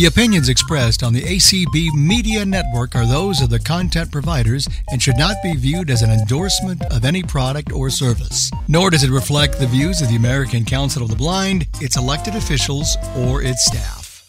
[0.00, 5.02] The opinions expressed on the ACB Media Network are those of the content providers and
[5.02, 8.50] should not be viewed as an endorsement of any product or service.
[8.66, 12.34] Nor does it reflect the views of the American Council of the Blind, its elected
[12.34, 14.26] officials, or its staff.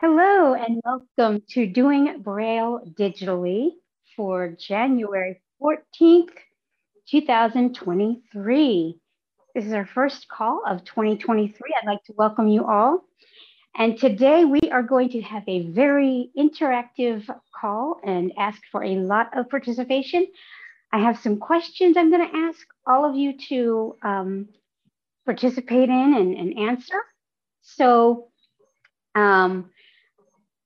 [0.00, 3.72] Hello, and welcome to Doing Braille Digitally
[4.16, 6.30] for January 14th,
[7.06, 8.98] 2023.
[9.54, 11.52] This is our first call of 2023.
[11.82, 13.04] I'd like to welcome you all.
[13.76, 17.24] And today we are going to have a very interactive
[17.58, 20.26] call and ask for a lot of participation.
[20.92, 24.48] I have some questions I'm going to ask all of you to um,
[25.24, 27.00] participate in and, and answer.
[27.62, 28.28] So,
[29.14, 29.70] um,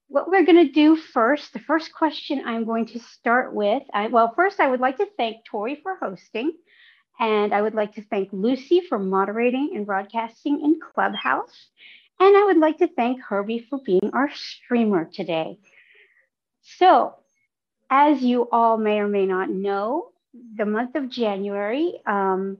[0.08, 4.08] what we're going to do first, the first question I'm going to start with, I,
[4.08, 6.52] well, first I would like to thank Tori for hosting,
[7.18, 11.68] and I would like to thank Lucy for moderating and broadcasting in Clubhouse.
[12.20, 15.58] And I would like to thank Herbie for being our streamer today.
[16.62, 17.14] So,
[17.90, 20.10] as you all may or may not know,
[20.56, 22.58] the month of January um,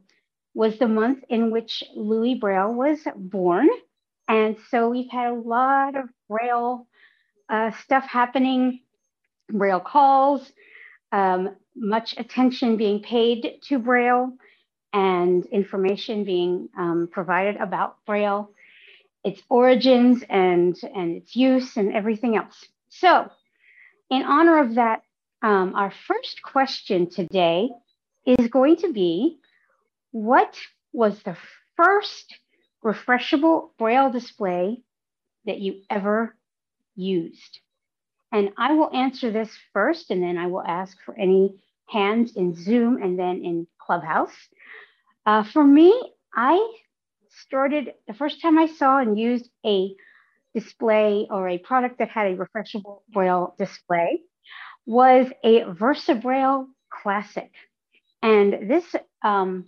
[0.55, 3.69] was the month in which Louis Braille was born.
[4.29, 6.87] And so we've had a lot of Braille
[7.49, 8.81] uh, stuff happening,
[9.51, 10.53] Braille calls,
[11.13, 14.33] um, much attention being paid to Braille,
[14.93, 18.51] and information being um, provided about Braille
[19.25, 22.65] its origins and, and its use and everything else.
[22.91, 23.31] So,
[24.11, 25.03] in honor of that,
[25.43, 27.71] um, our first question today
[28.27, 29.39] is going to be
[30.13, 30.59] What
[30.93, 31.37] was the
[31.77, 32.35] first
[32.85, 34.83] refreshable Braille display
[35.47, 36.37] that you ever
[36.97, 37.61] used?
[38.33, 42.55] And I will answer this first, and then I will ask for any hands in
[42.55, 44.35] Zoom and then in Clubhouse.
[45.27, 45.93] Uh, for me,
[46.35, 46.77] I
[47.45, 49.95] started the first time I saw and used a
[50.55, 54.23] display or a product that had a refreshable braille display
[54.87, 57.51] was a VersaBraille Classic.
[58.23, 58.85] And this
[59.23, 59.67] um,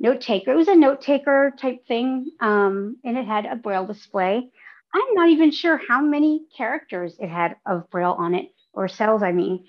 [0.00, 3.86] note taker, it was a note taker type thing, um, and it had a braille
[3.86, 4.50] display.
[4.94, 9.22] I'm not even sure how many characters it had of braille on it, or cells,
[9.22, 9.64] I mean.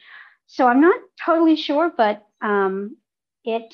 [0.47, 2.97] So I'm not totally sure, but um,
[3.45, 3.73] it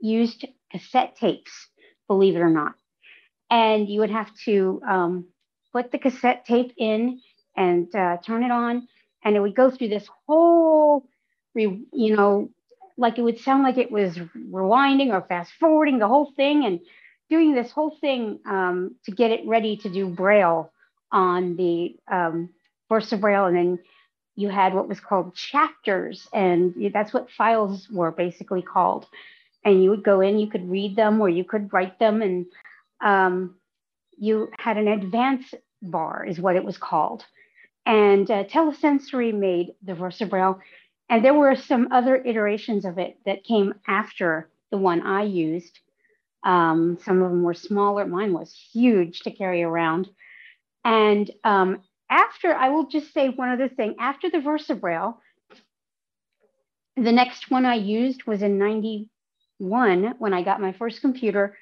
[0.00, 1.68] used cassette tapes
[2.08, 2.74] believe it or not.
[3.50, 5.26] And you would have to um,
[5.72, 7.20] put the cassette tape in
[7.56, 8.88] and uh, turn it on,
[9.24, 11.06] and it would go through this whole,
[11.54, 12.50] re- you know,
[12.98, 14.16] like it would sound like it was
[14.50, 16.80] rewinding or fast forwarding the whole thing and
[17.28, 20.70] doing this whole thing um, to get it ready to do Braille
[21.12, 22.50] on the um,
[22.90, 23.48] VersaBraille.
[23.48, 23.78] And then
[24.34, 29.06] you had what was called chapters, and that's what files were basically called
[29.66, 32.46] and you would go in, you could read them or you could write them, and
[33.04, 33.56] um,
[34.16, 37.24] you had an advance bar, is what it was called.
[37.84, 40.60] And uh, Telesensory made the VersaBraille,
[41.10, 45.80] and there were some other iterations of it that came after the one I used.
[46.44, 48.06] Um, some of them were smaller.
[48.06, 50.08] Mine was huge to carry around.
[50.84, 53.96] And um, after, I will just say one other thing.
[53.98, 55.16] After the VersaBraille,
[56.96, 59.10] the next one I used was in 90,
[59.58, 61.56] one, when I got my first computer,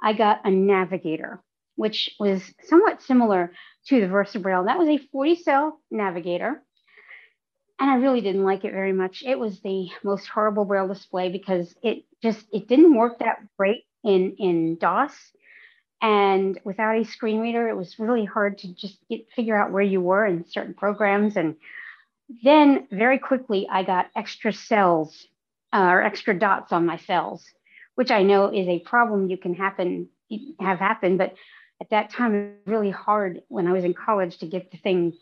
[0.00, 1.42] I got a Navigator,
[1.76, 3.52] which was somewhat similar
[3.86, 4.66] to the VersaBraille.
[4.66, 6.62] That was a 40 cell Navigator.
[7.80, 9.22] And I really didn't like it very much.
[9.24, 13.84] It was the most horrible Braille display because it just it didn't work that great
[14.04, 15.14] in in DOS.
[16.00, 19.82] And without a screen reader, it was really hard to just get, figure out where
[19.82, 21.36] you were in certain programs.
[21.36, 21.56] And
[22.44, 25.26] then very quickly, I got extra cells
[25.72, 27.44] uh, or extra dots on my cells,
[27.94, 30.08] which I know is a problem you can happen
[30.60, 31.16] have happen.
[31.16, 31.34] But
[31.80, 34.78] at that time, it was really hard when I was in college to get the
[34.78, 35.14] thing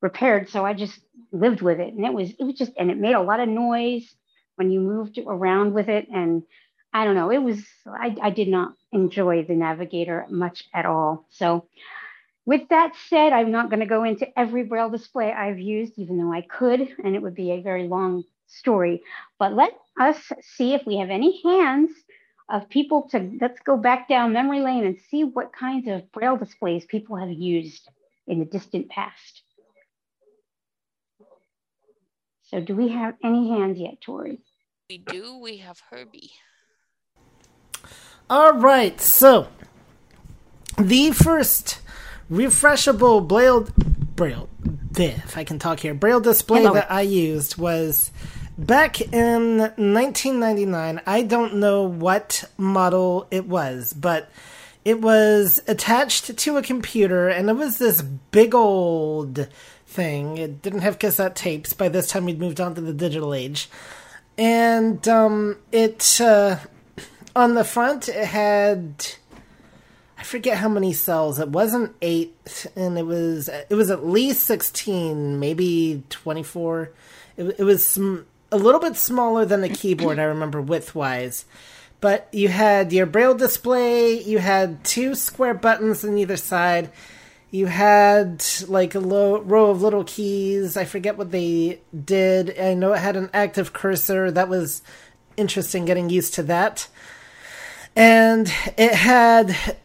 [0.00, 0.50] repaired.
[0.50, 0.98] So I just
[1.32, 3.48] lived with it, and it was it was just and it made a lot of
[3.48, 4.14] noise
[4.56, 6.08] when you moved around with it.
[6.12, 6.42] And
[6.92, 11.26] I don't know, it was I, I did not enjoy the Navigator much at all.
[11.30, 11.66] So.
[12.46, 16.18] With that said, I'm not going to go into every Braille display I've used, even
[16.18, 18.22] though I could, and it would be a very long
[18.58, 19.02] story.
[19.38, 21.90] But let us see if we have any hands
[22.50, 26.36] of people to let's go back down memory lane and see what kinds of braille
[26.36, 27.88] displays people have used
[28.26, 29.42] in the distant past.
[32.50, 34.40] So do we have any hands yet, Tori?
[34.88, 35.38] We do.
[35.38, 36.30] We have Herbie.
[38.28, 39.00] All right.
[39.00, 39.48] So
[40.78, 41.80] the first
[42.30, 43.68] refreshable braille
[44.16, 44.48] braille
[44.96, 46.74] if I can talk here braille display Hello.
[46.74, 48.10] that I used was
[48.56, 54.30] Back in 1999, I don't know what model it was, but
[54.84, 59.48] it was attached to a computer, and it was this big old
[59.88, 60.38] thing.
[60.38, 61.72] It didn't have cassette tapes.
[61.72, 63.68] By this time, we'd moved on to the digital age,
[64.38, 66.58] and um, it uh,
[67.34, 69.14] on the front it had
[70.16, 71.40] I forget how many cells.
[71.40, 76.92] It wasn't eight, and it was it was at least sixteen, maybe twenty four.
[77.36, 80.18] It, it was some, a little bit smaller than a keyboard.
[80.18, 81.44] I remember width wise,
[82.00, 84.22] but you had your braille display.
[84.22, 86.92] You had two square buttons on either side.
[87.50, 90.76] You had like a low, row of little keys.
[90.76, 92.58] I forget what they did.
[92.58, 94.30] I know it had an active cursor.
[94.30, 94.82] That was
[95.36, 96.86] interesting getting used to that.
[97.96, 98.46] And
[98.76, 99.76] it had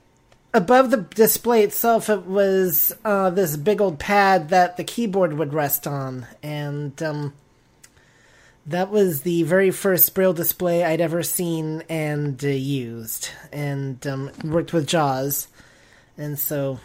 [0.53, 5.53] above the display itself, it was uh, this big old pad that the keyboard would
[5.53, 7.33] rest on, and um,
[8.67, 14.31] that was the very first braille display I'd ever seen and uh, used, and um,
[14.43, 15.47] worked with JAWS,
[16.17, 16.79] and so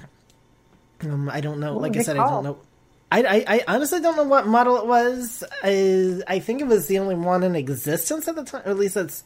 [1.03, 1.75] um, I don't know.
[1.75, 2.59] What like I said, I don't know.
[3.13, 5.45] I, I, I honestly don't know what model it was.
[5.63, 8.79] I, I think it was the only one in existence at the time, or at
[8.79, 9.23] least that's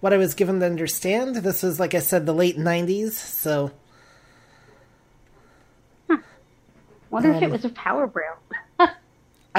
[0.00, 1.36] what I was given to understand.
[1.36, 3.72] This was, like I said, the late '90s, so
[7.10, 8.36] Wonder if Um, it was a power braille.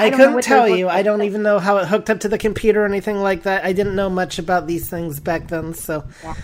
[0.00, 0.86] I, I couldn't tell you.
[0.86, 3.42] look I don't even know how it hooked up to the computer or anything like
[3.44, 3.64] that.
[3.64, 6.04] I didn't know much about these things back then, so.
[6.22, 6.34] Yeah.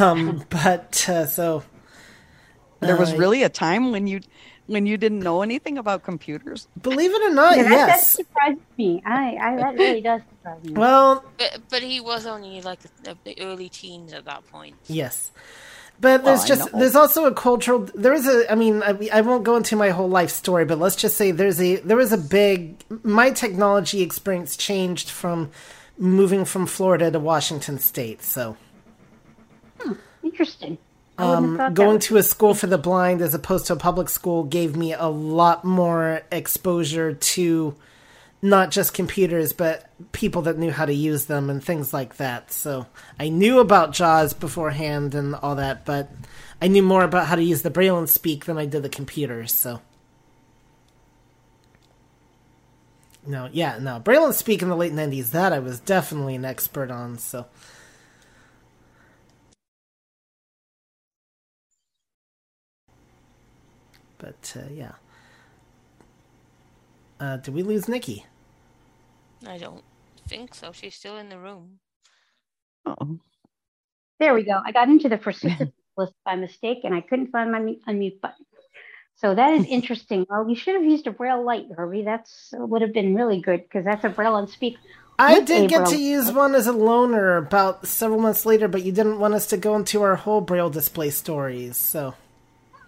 [0.00, 1.62] Um, but uh, so
[2.80, 4.20] There was Uh, really a time when you
[4.66, 6.68] when you didn't know anything about computers.
[6.80, 8.08] believe it or not, Yeah, that, that yes.
[8.08, 9.02] surprises me.
[9.04, 10.72] I, I that really does surprise me.
[10.72, 14.76] Well, But, but he was only like the the early teens at that point.
[14.88, 15.32] yes.
[16.00, 19.08] But there's Well, I just there's also a cultural there is a I mean I,
[19.12, 21.96] I won't go into my whole life story but let's just say there's a there
[21.96, 25.50] was a big my technology experience changed from
[25.96, 28.56] moving from Florida to Washington state so
[30.22, 30.78] Interesting.
[31.16, 33.76] I wouldn't have um, going to a school for the blind as opposed to a
[33.76, 37.76] public school gave me a lot more exposure to
[38.44, 42.52] not just computers but people that knew how to use them and things like that.
[42.52, 42.86] So
[43.18, 46.10] i knew about jaws beforehand and all that but
[46.60, 48.90] i knew more about how to use the braille and speak than i did the
[48.90, 49.80] computers so.
[53.26, 56.44] No yeah no braille and speak in the late 90s that i was definitely an
[56.44, 57.46] expert on so.
[64.18, 64.92] But uh, yeah.
[67.20, 68.26] Uh, did we lose nikki
[69.46, 69.84] I don't
[70.28, 70.72] think so.
[70.72, 71.80] She's still in the room.
[72.86, 73.18] Oh,
[74.20, 74.60] There we go.
[74.64, 78.20] I got into the participants list by mistake and I couldn't find my mu- unmute
[78.20, 78.46] button.
[79.16, 80.26] So that is interesting.
[80.28, 82.02] Well, you should have used a braille light, Herbie.
[82.04, 84.76] That's uh, would have been really good because that's a braille and speak.
[85.18, 86.34] I did a get to use light.
[86.36, 89.76] one as a loaner about several months later, but you didn't want us to go
[89.76, 92.14] into our whole braille display stories, so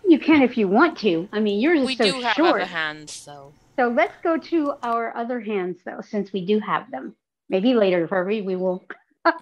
[0.04, 1.28] You can if you want to.
[1.32, 2.62] I mean, yours is We so do have short.
[2.62, 3.52] other hands, though.
[3.76, 7.14] So let's go to our other hands, though, since we do have them.
[7.48, 8.84] Maybe later, Herbie, we will.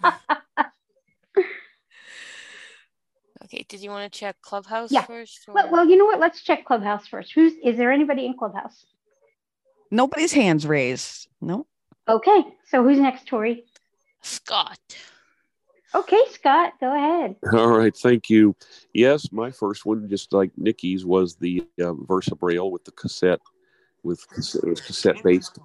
[3.45, 5.03] Okay, did you want to check Clubhouse Yeah.
[5.03, 5.45] first?
[5.53, 6.19] Well, well, you know what?
[6.19, 7.33] Let's check Clubhouse first.
[7.35, 8.87] Who's is there anybody in Clubhouse?
[9.91, 11.29] nobody's hands raised.
[11.41, 11.67] No.
[12.09, 13.65] Okay, so who's next, Tori?
[14.23, 14.79] Scott.
[15.95, 17.37] Okay, Scott, go ahead.
[17.53, 18.57] All right, thank you.
[18.93, 23.41] Yes, my first one, just like Nikki's, was the uh, Versa Braille with the cassette,
[24.05, 25.59] with cassette, it was cassette based,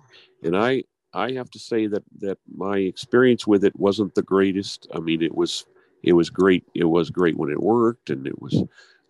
[0.44, 4.88] and I I have to say that that my experience with it wasn't the greatest.
[4.94, 5.66] I mean, it was
[6.04, 6.66] it was great.
[6.76, 8.64] It was great when it worked, and it was,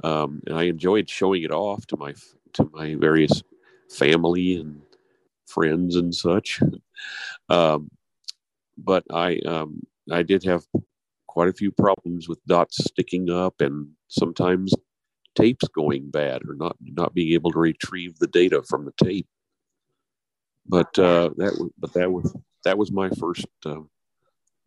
[0.03, 2.13] um, and I enjoyed showing it off to my
[2.53, 3.43] to my various
[3.89, 4.81] family and
[5.45, 6.62] friends and such.
[7.48, 7.89] Um,
[8.77, 9.81] but I um,
[10.12, 10.65] I did have
[11.27, 14.74] quite a few problems with dots sticking up and sometimes
[15.36, 19.27] tapes going bad or not not being able to retrieve the data from the tape.
[20.65, 23.81] But uh, that was but that was that was my first uh,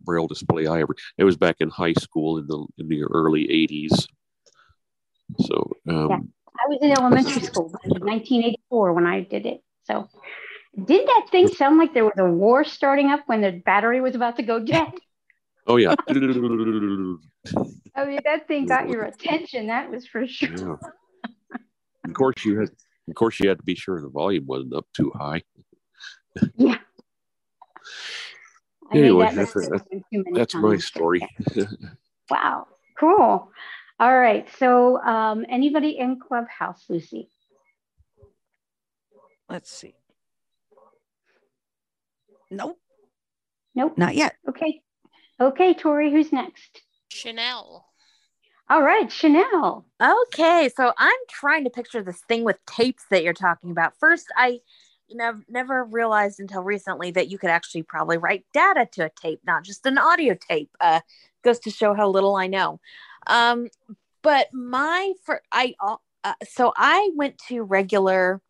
[0.00, 0.94] braille display I ever.
[1.18, 4.06] It was back in high school in the in the early '80s.
[5.40, 9.62] So um, I was in elementary school in 1984 when I did it.
[9.84, 10.08] So,
[10.84, 14.14] did that thing sound like there was a war starting up when the battery was
[14.14, 14.92] about to go dead?
[15.66, 15.94] oh yeah,
[17.94, 19.66] I mean, that thing got your attention.
[19.66, 20.78] That was for sure.
[20.82, 20.88] yeah.
[22.04, 22.70] Of course you had.
[23.08, 25.42] Of course you had to be sure the volume wasn't up too high.
[26.56, 26.78] Yeah.
[28.90, 31.20] I Anyway, that that's- mistake That's my story.
[32.30, 32.68] Wow.
[32.98, 33.50] Cool.
[34.00, 34.48] All right.
[34.58, 37.28] So, um, anybody in Clubhouse, Lucy?
[39.50, 39.94] Let's see.
[42.50, 42.78] Nope,
[43.74, 43.98] Nope.
[43.98, 44.36] not yet.
[44.48, 44.80] Okay.
[45.40, 46.80] Okay, Tori, who's next?
[47.12, 47.86] Chanel.
[48.70, 49.84] All right, Chanel.
[50.00, 53.92] Okay, so I'm trying to picture this thing with tapes that you're talking about.
[53.98, 54.60] First, I
[55.10, 59.40] never never realized until recently that you could actually probably write data to a tape,
[59.46, 60.70] not just an audio tape.
[60.80, 61.00] Uh,
[61.44, 62.80] goes to show how little I know.
[63.26, 63.68] Um,
[64.22, 65.74] but my for I
[66.24, 68.40] uh, so I went to regular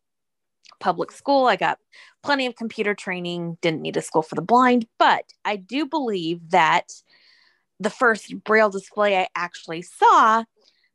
[0.79, 1.47] public school.
[1.47, 1.79] I got
[2.23, 3.57] plenty of computer training.
[3.61, 6.93] Didn't need a school for the blind, but I do believe that
[7.79, 10.43] the first braille display I actually saw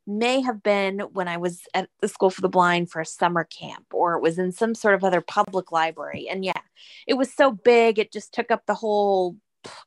[0.07, 3.43] may have been when I was at the School for the Blind for a summer
[3.43, 6.27] camp, or it was in some sort of other public library.
[6.29, 6.61] And yeah,
[7.07, 9.35] it was so big, it just took up the whole.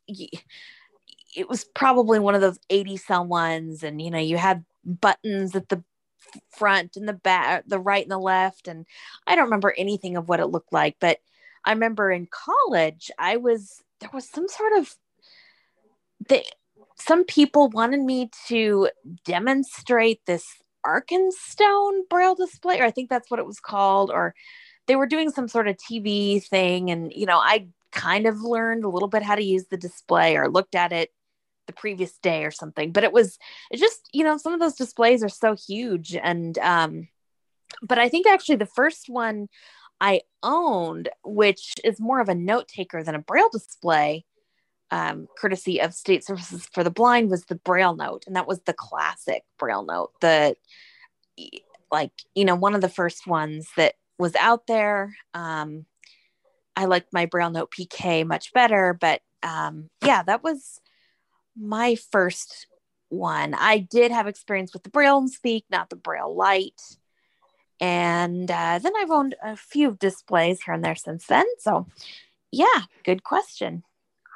[0.07, 5.57] It was probably one of those 80 cell ones, and you know, you had buttons
[5.57, 5.83] at the
[6.51, 8.69] front and the back, the right and the left.
[8.69, 8.87] And
[9.27, 11.19] I don't remember anything of what it looked like, but
[11.65, 14.95] I remember in college, I was there was some sort of
[16.29, 16.45] the
[17.05, 18.89] some people wanted me to
[19.25, 20.47] demonstrate this
[20.87, 24.35] Arkenstone braille display, or I think that's what it was called, or
[24.87, 26.91] they were doing some sort of TV thing.
[26.91, 30.37] And, you know, I kind of learned a little bit how to use the display
[30.37, 31.13] or looked at it
[31.67, 32.93] the previous day or something.
[32.93, 33.39] But it was,
[33.71, 36.17] it just, you know, some of those displays are so huge.
[36.17, 37.09] And, um,
[37.83, 39.49] but I think actually the first one
[40.01, 44.25] I owned, which is more of a note taker than a braille display,
[44.93, 48.61] um, courtesy of State Services for the Blind, was the Braille Note, and that was
[48.61, 50.13] the classic Braille Note.
[50.21, 50.55] The
[51.91, 55.17] like you know one of the first ones that was out there.
[55.35, 55.87] Um,
[56.77, 60.81] I liked my Braille Note PK much better, but um, yeah, that was
[61.57, 62.67] my first
[63.09, 63.55] one.
[63.55, 66.81] I did have experience with the Braille and Speak, not the Braille Light.
[67.81, 71.47] And uh, then I've owned a few displays here and there since then.
[71.59, 71.89] So,
[72.53, 73.83] yeah, good question.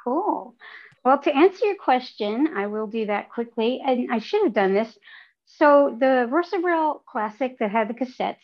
[0.07, 0.55] Cool.
[1.03, 3.81] Well, to answer your question, I will do that quickly.
[3.85, 4.97] And I should have done this.
[5.45, 8.37] So the VersaBraille Classic that had the cassettes,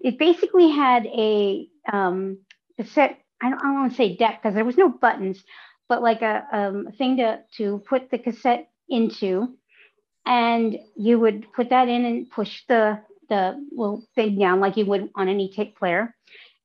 [0.00, 2.38] it basically had a um,
[2.78, 3.18] cassette.
[3.42, 5.44] I don't, I don't want to say deck because there was no buttons,
[5.86, 9.48] but like a um, thing to to put the cassette into,
[10.24, 14.86] and you would put that in and push the the little thing down like you
[14.86, 16.14] would on any tape player,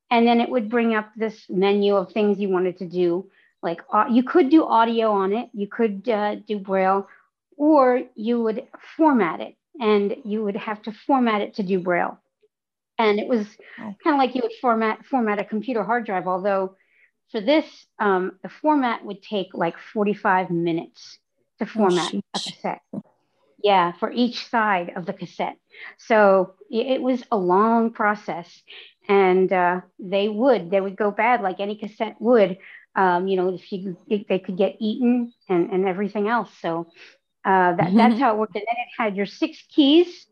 [0.09, 3.29] and then it would bring up this menu of things you wanted to do
[3.61, 7.07] like uh, you could do audio on it, you could uh, do braille,
[7.57, 12.19] or you would format it and you would have to format it to do braille.
[12.97, 16.75] And it was kind of like you would format format a computer hard drive, although
[17.31, 17.65] for this,
[17.99, 21.17] um, the format would take like 45 minutes
[21.59, 22.81] to format oh, a cassette.
[23.63, 25.57] Yeah, for each side of the cassette.
[25.97, 28.61] So it was a long process.
[29.07, 32.57] And uh, they would, they would go bad like any cassette would
[32.95, 36.49] um, you know, if you if they could get eaten and, and everything else.
[36.61, 36.87] So
[37.45, 37.97] uh, that, mm-hmm.
[37.97, 38.55] that's how it worked.
[38.55, 40.27] And then it had your six keys,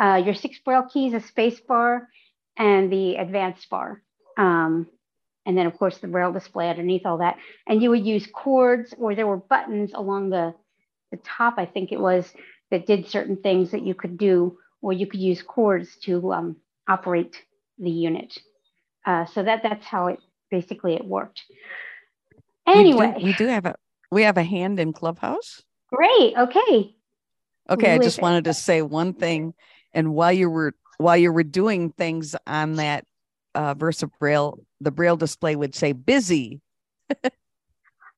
[0.00, 2.08] uh, your six braille keys, a space bar,
[2.56, 4.02] and the advanced bar.
[4.38, 4.86] Um,
[5.44, 7.36] and then of course the braille display underneath all that.
[7.66, 10.54] And you would use chords or there were buttons along the,
[11.10, 12.32] the top, I think it was,
[12.70, 16.56] that did certain things that you could do, or you could use chords to um,
[16.88, 17.36] operate
[17.78, 18.36] the unit.
[19.04, 20.18] Uh, so that that's how it
[20.50, 21.42] basically it worked.
[22.76, 23.74] Anyway, we do, we do have a
[24.10, 25.62] we have a hand in Clubhouse.
[25.92, 26.34] Great.
[26.36, 26.94] Okay.
[27.68, 29.54] Okay, I just wanted to say one thing,
[29.92, 33.04] and while you were while you were doing things on that
[33.54, 36.60] uh, Versa Braille, the Braille display would say "busy."
[37.10, 37.30] I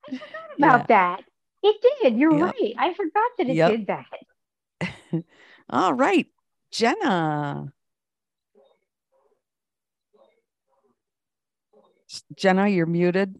[0.07, 0.21] forgot
[0.59, 0.87] about yeah.
[0.89, 1.25] that.
[1.63, 2.19] It did.
[2.19, 2.55] You're yep.
[2.55, 2.75] right.
[2.79, 3.71] I forgot that it yep.
[3.71, 5.25] did that.
[5.71, 6.27] All right,
[6.71, 7.73] Jenna.
[12.37, 13.39] Jenna, you're muted.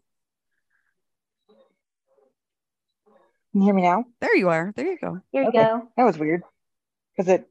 [3.51, 4.05] Can you hear me now?
[4.21, 4.71] There you are.
[4.75, 5.19] There you go.
[5.31, 5.63] Here you okay.
[5.63, 5.87] go.
[5.97, 6.43] That was weird
[7.17, 7.49] because it.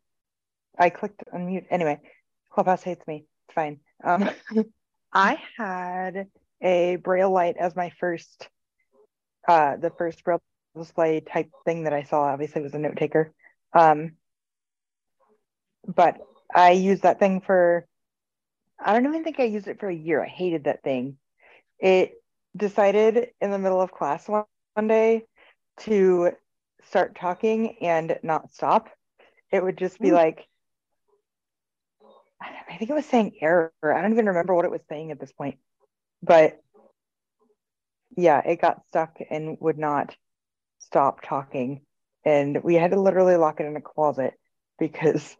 [0.78, 1.67] I clicked unmute.
[1.71, 1.99] Anyway,
[2.52, 3.26] Clubhouse hates me.
[3.49, 3.81] It's fine.
[4.05, 4.31] Um,
[5.12, 6.28] I had
[6.62, 8.49] a Braille light as my first,
[9.49, 10.40] uh, the first Braille
[10.76, 12.23] display type thing that I saw.
[12.23, 13.33] Obviously, was a note taker.
[13.73, 14.12] Um,
[15.85, 16.19] but
[16.55, 17.87] I used that thing for.
[18.78, 20.23] I don't even think I used it for a year.
[20.23, 21.17] I hated that thing.
[21.81, 22.12] It
[22.57, 25.25] decided in the middle of class one, one day
[25.80, 26.32] to
[26.88, 28.88] start talking and not stop.
[29.52, 30.14] It would just be mm.
[30.14, 30.47] like,
[32.40, 33.73] I think it was saying error.
[33.82, 35.58] I don't even remember what it was saying at this point.
[36.23, 36.61] But
[38.16, 40.14] yeah, it got stuck and would not
[40.78, 41.82] stop talking.
[42.25, 44.35] And we had to literally lock it in a closet
[44.78, 45.37] because,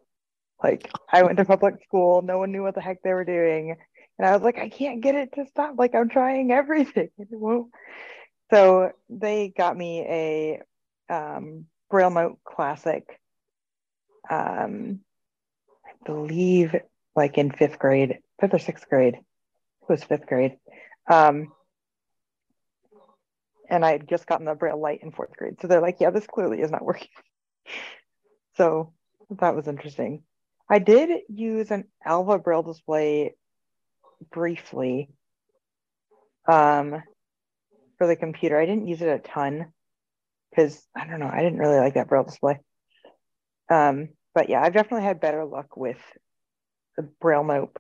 [0.63, 2.23] like, I went to public school.
[2.23, 3.77] No one knew what the heck they were doing.
[4.19, 5.75] And I was like, I can't get it to stop.
[5.79, 7.11] Like, I'm trying everything.
[7.19, 7.71] It won't.
[8.51, 10.63] So they got me a
[11.13, 13.05] um, Braille Note Classic
[14.29, 15.01] um,
[15.87, 16.75] I believe
[17.17, 19.15] like in fifth grade, fifth or sixth grade.
[19.15, 20.59] It was fifth grade.
[21.11, 21.53] Um,
[23.71, 25.57] and I had just gotten the braille light in fourth grade.
[25.61, 27.09] So they're like, yeah, this clearly is not working.
[28.57, 28.93] so
[29.31, 30.23] that was interesting.
[30.71, 33.35] I did use an Alva braille display
[34.31, 35.09] briefly
[36.47, 37.03] um,
[37.99, 38.59] for the computer.
[38.59, 39.73] I didn't use it a ton
[40.51, 42.59] because I don't know, I didn't really like that braille display.
[43.71, 45.99] Um, but yeah, I've definitely had better luck with
[46.97, 47.77] the braille note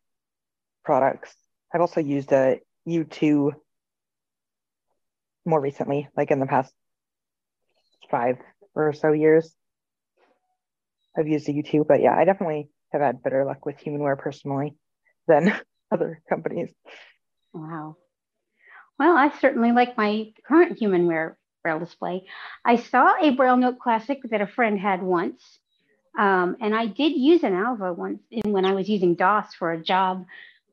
[0.84, 1.34] products.
[1.72, 3.52] I've also used a U2
[5.46, 6.72] more recently, like in the past
[8.10, 8.36] five
[8.74, 9.54] or so years.
[11.16, 14.74] I've used a U2, but yeah, I definitely have had better luck with Humanware personally
[15.26, 15.52] than
[15.90, 16.72] other companies.
[17.52, 17.96] Wow.
[18.98, 22.24] Well, I certainly like my current Humanware Braille display.
[22.64, 25.58] I saw a Braille Note Classic that a friend had once,
[26.18, 29.72] um, and I did use an Alva once in, when I was using DOS for
[29.72, 30.26] a job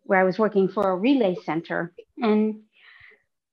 [0.04, 1.94] where I was working for a relay center.
[2.18, 2.62] And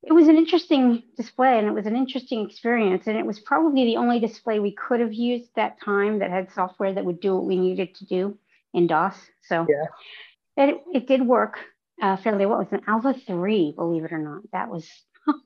[0.03, 3.07] it was an interesting display and it was an interesting experience.
[3.07, 6.53] And it was probably the only display we could have used that time that had
[6.53, 8.39] software that would do what we needed to do
[8.75, 9.17] in DOS.
[9.43, 10.65] So yeah.
[10.65, 11.59] it, it did work
[12.03, 12.61] uh, fairly well.
[12.61, 14.43] It was an Alva 3, believe it or not.
[14.53, 14.87] That was,
[15.29, 15.39] oh,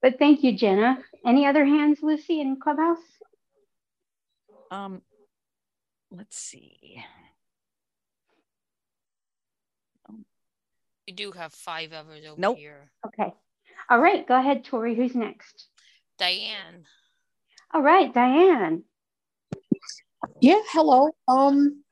[0.00, 0.98] but thank you, Jenna.
[1.26, 2.98] Any other hands, Lucy, in Clubhouse?
[4.70, 5.02] Um,
[6.10, 7.02] let's see.
[11.06, 12.56] We do have five others over nope.
[12.56, 12.90] here.
[13.06, 13.34] Okay.
[13.90, 14.26] All right.
[14.26, 14.94] Go ahead, Tori.
[14.94, 15.66] Who's next?
[16.18, 16.86] Diane.
[17.74, 18.84] All right, Diane.
[20.40, 21.10] Yeah, hello.
[21.26, 21.82] Um,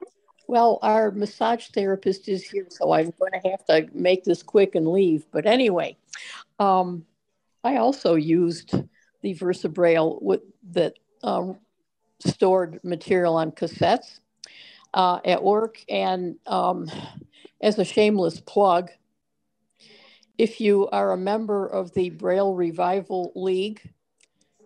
[0.51, 4.75] well, our massage therapist is here, so I'm going to have to make this quick
[4.75, 5.25] and leave.
[5.31, 5.97] But anyway,
[6.59, 7.07] um,
[7.63, 8.73] I also used
[9.23, 10.41] the VersaBraille with
[10.73, 11.57] that um,
[12.19, 14.19] stored material on cassettes
[14.93, 16.91] uh, at work, and um,
[17.61, 18.91] as a shameless plug,
[20.37, 23.89] if you are a member of the Braille Revival League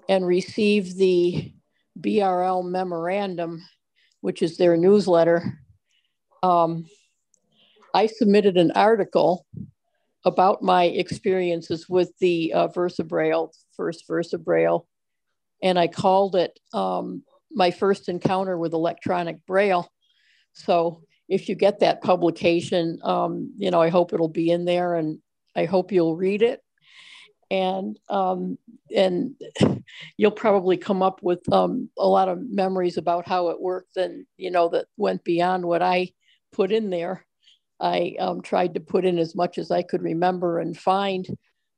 [0.09, 1.53] and receive the
[2.01, 3.63] BRL memorandum,
[4.23, 5.61] which is their newsletter,
[6.45, 6.85] um,
[7.95, 9.47] I submitted an article
[10.27, 14.85] about my experiences with the uh, VersaBraille, first VersaBraille,
[15.63, 19.91] and I called it um, my first encounter with electronic Braille.
[20.53, 24.97] So if you get that publication, um, you know, I hope it'll be in there
[24.97, 25.21] and
[25.57, 26.61] I hope you'll read it.
[27.51, 28.59] And um,
[28.95, 29.35] and
[30.17, 34.27] you'll probably come up with um, a lot of memories about how it worked, and
[34.39, 36.13] you know that went beyond what I
[36.55, 37.27] put in there.
[37.81, 41.27] I um, tried to put in as much as I could remember and find.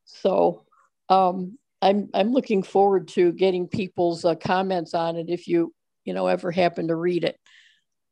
[0.05, 0.65] So
[1.09, 5.73] um, I'm I'm looking forward to getting people's uh, comments on it if you
[6.05, 7.39] you know ever happen to read it.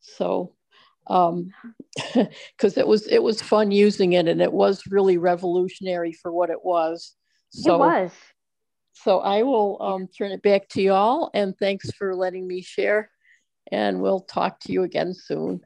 [0.00, 0.54] So
[1.08, 1.50] um
[2.14, 6.50] because it was it was fun using it and it was really revolutionary for what
[6.50, 7.14] it was
[7.50, 8.12] so it was
[8.94, 13.10] so i will um turn it back to y'all and thanks for letting me share
[13.70, 15.60] and we'll talk to you again soon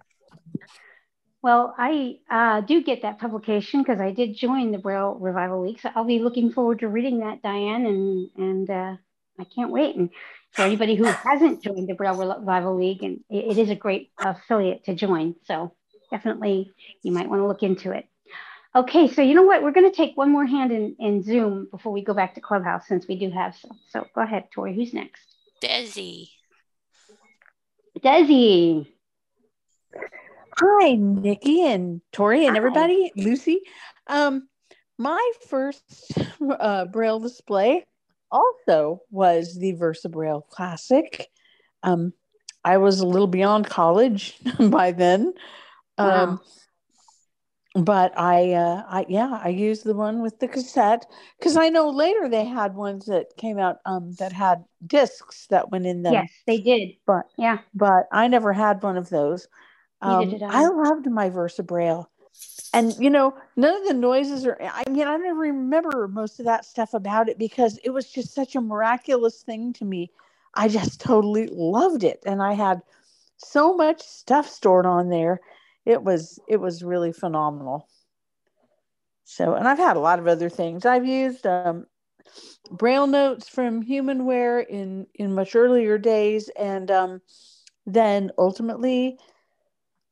[1.43, 5.81] well i uh, do get that publication because i did join the braille revival league
[5.81, 8.97] so i'll be looking forward to reading that diane and and uh,
[9.39, 10.11] i can't wait and
[10.53, 14.11] for anybody who hasn't joined the Braille Revival League, and it, it is a great
[14.19, 15.35] affiliate to join.
[15.45, 15.73] So
[16.11, 16.73] definitely
[17.03, 18.07] you might want to look into it.
[18.75, 19.63] Okay, so you know what?
[19.63, 22.41] We're going to take one more hand in, in Zoom before we go back to
[22.41, 23.79] Clubhouse since we do have some.
[23.91, 24.75] So go ahead, Tori.
[24.75, 25.23] Who's next?
[25.63, 26.29] Desi.
[28.03, 28.87] Desi.
[30.61, 32.59] Hi, Nikki and Tori and Hi.
[32.59, 33.13] everybody.
[33.15, 33.61] Lucy.
[34.09, 34.49] Um,
[34.99, 36.13] my first
[36.59, 37.87] uh, Braille display
[38.33, 41.29] also was the VersaBraille Classic.
[41.85, 42.13] Um,
[42.65, 45.33] I was a little beyond college by then.
[45.97, 46.25] Wow.
[46.25, 46.41] Um,
[47.77, 51.07] but I, uh, I, yeah, I used the one with the cassette
[51.39, 55.71] because I know later they had ones that came out um, that had discs that
[55.71, 56.15] went in them.
[56.15, 56.95] Yes, they did.
[57.07, 59.47] But yeah, but I never had one of those.
[60.01, 60.67] Um, I.
[60.67, 62.07] Loved my VersaBraille
[62.73, 66.47] and you know none of the noises are i mean i don't remember most of
[66.47, 70.11] that stuff about it because it was just such a miraculous thing to me.
[70.55, 72.23] I just totally loved it.
[72.27, 72.83] And i had
[73.37, 75.41] so much stuff stored on there.
[75.87, 77.89] It was it was really phenomenal.
[79.25, 80.85] So and i've had a lot of other things.
[80.85, 81.87] I've used um,
[82.71, 86.51] braille notes from humanware in in much earlier days.
[86.59, 87.23] And um,
[87.87, 89.19] then ultimately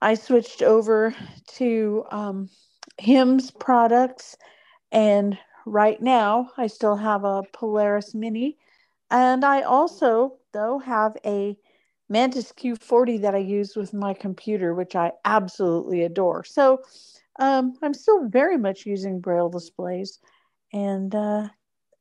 [0.01, 1.15] I switched over
[1.57, 2.51] to um,
[2.99, 4.37] HIMS products,
[4.93, 8.59] and right now I still have a Polaris Mini,
[9.11, 11.57] and I also though have a
[12.09, 16.45] Mantis Q40 that I use with my computer, which I absolutely adore.
[16.45, 16.81] So
[17.39, 20.21] um, I'm still very much using Braille displays.
[20.73, 21.49] And uh,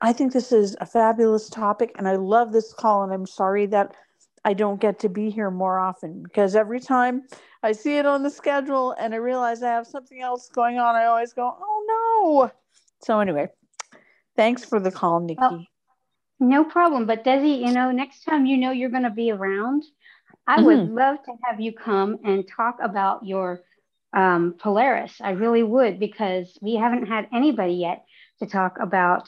[0.01, 1.91] I think this is a fabulous topic.
[1.97, 3.03] And I love this call.
[3.03, 3.95] And I'm sorry that
[4.43, 7.23] I don't get to be here more often because every time
[7.65, 10.95] I see it on the schedule and I realize I have something else going on,
[10.95, 12.51] I always go, oh no.
[13.04, 13.49] So, anyway,
[14.36, 15.39] thanks for the call, Nikki.
[15.41, 15.65] Well,
[16.39, 17.08] no problem.
[17.08, 19.84] But Desi, you know, next time you know you're going to be around,
[20.45, 20.65] I mm-hmm.
[20.65, 23.62] would love to have you come and talk about your
[24.13, 25.19] um, Polaris.
[25.19, 28.06] I really would because we haven't had anybody yet
[28.39, 29.28] to talk about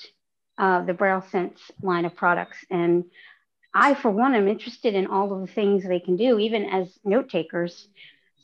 [0.58, 2.58] uh, the Braille Sense line of products.
[2.70, 3.06] And
[3.74, 6.98] I, for one, am interested in all of the things they can do, even as
[7.04, 7.88] note takers.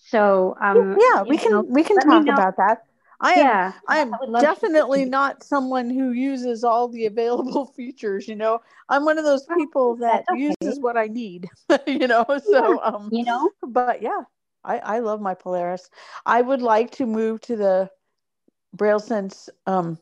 [0.06, 2.80] So um, yeah, we can know, we can talk about that.
[3.22, 8.28] I yeah, am I am I definitely not someone who uses all the available features,
[8.28, 8.60] you know.
[8.90, 10.54] I'm one of those people that okay.
[10.62, 11.48] uses what I need,
[11.88, 12.26] you know.
[12.44, 14.22] So um you know, but yeah,
[14.66, 15.90] I I love my Polaris.
[16.26, 17.90] I would like to move to the
[18.74, 19.98] Braille Sense um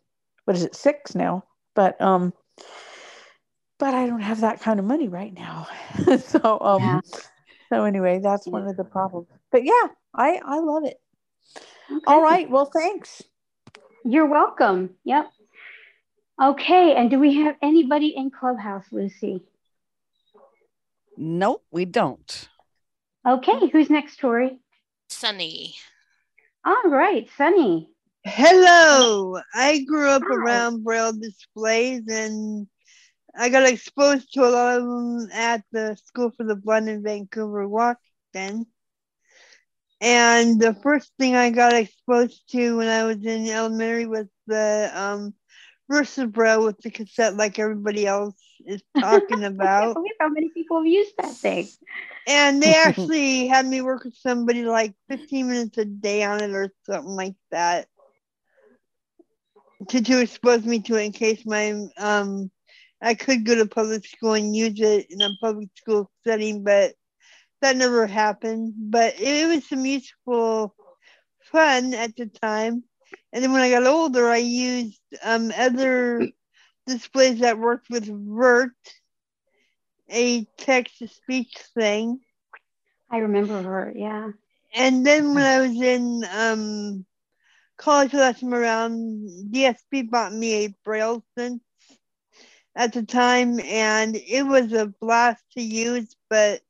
[0.46, 1.44] what is it, 6 now.
[1.76, 2.34] But um
[3.78, 5.68] but I don't have that kind of money right now.
[6.26, 7.02] so um yeah.
[7.70, 9.28] so anyway, that's one of the problems.
[9.52, 11.00] But yeah, I I love it.
[11.92, 12.04] Okay.
[12.08, 12.50] All right.
[12.50, 13.22] Well, thanks.
[14.06, 14.92] You're welcome.
[15.04, 15.32] Yep.
[16.42, 16.96] Okay.
[16.96, 19.44] And do we have anybody in Clubhouse, Lucy?
[21.18, 22.50] Nope, we don't.
[23.28, 23.70] Okay.
[23.72, 24.60] Who's next, Tori?
[25.10, 25.76] Sunny.
[26.66, 27.90] All right, Sunny.
[28.24, 29.40] Hello.
[29.54, 30.36] I grew up Hi.
[30.36, 32.68] around Braille displays and
[33.36, 37.04] I got exposed to a lot of them at the School for the Blind in
[37.04, 38.66] Vancouver, Washington.
[40.02, 44.92] And the first thing I got exposed to when I was in elementary was the
[44.94, 45.34] um,
[45.92, 48.36] Versabraille with the cassette, like everybody else
[48.66, 49.96] is talking about.
[50.20, 51.68] how many people have used that thing.
[52.28, 56.52] And they actually had me work with somebody like 15 minutes a day on it
[56.52, 57.88] or something like that
[59.90, 62.50] to, to expose me to it in case my um
[63.02, 66.94] I could go to public school and use it in a public school setting, but
[67.62, 70.76] that never happened, but it, was some useful
[71.52, 72.84] fun at the time.
[73.32, 76.28] And then when I got older, I used um, other
[76.88, 78.72] displays that worked with VERT,
[80.10, 82.20] a text to speech thing.
[83.10, 84.32] I remember VERT, yeah.
[84.74, 87.06] And then when I was in um,
[87.78, 91.62] college last time around, DSP bought me a Braille sense
[92.76, 96.62] at the time, and it was a blast to use, but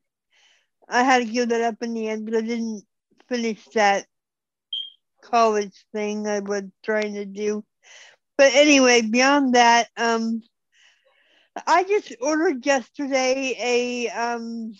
[0.91, 2.83] I had to give that up in the end but I didn't
[3.29, 4.05] finish that
[5.21, 7.63] college thing I was trying to do.
[8.37, 10.41] But anyway, beyond that, um,
[11.67, 14.73] I just ordered yesterday a um,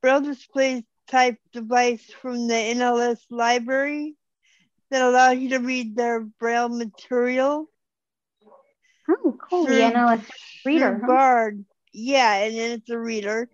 [0.00, 4.16] braille display type device from the NLS library
[4.90, 7.70] that allows you to read their braille material.
[9.08, 9.64] Oh, cool!
[9.64, 10.26] Through, the NLS
[10.64, 10.98] reader.
[10.98, 11.06] Huh?
[11.06, 11.64] Bard.
[11.92, 13.48] Yeah, and then it's a reader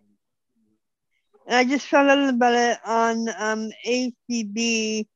[1.48, 5.06] I just found out about it on um, ACB.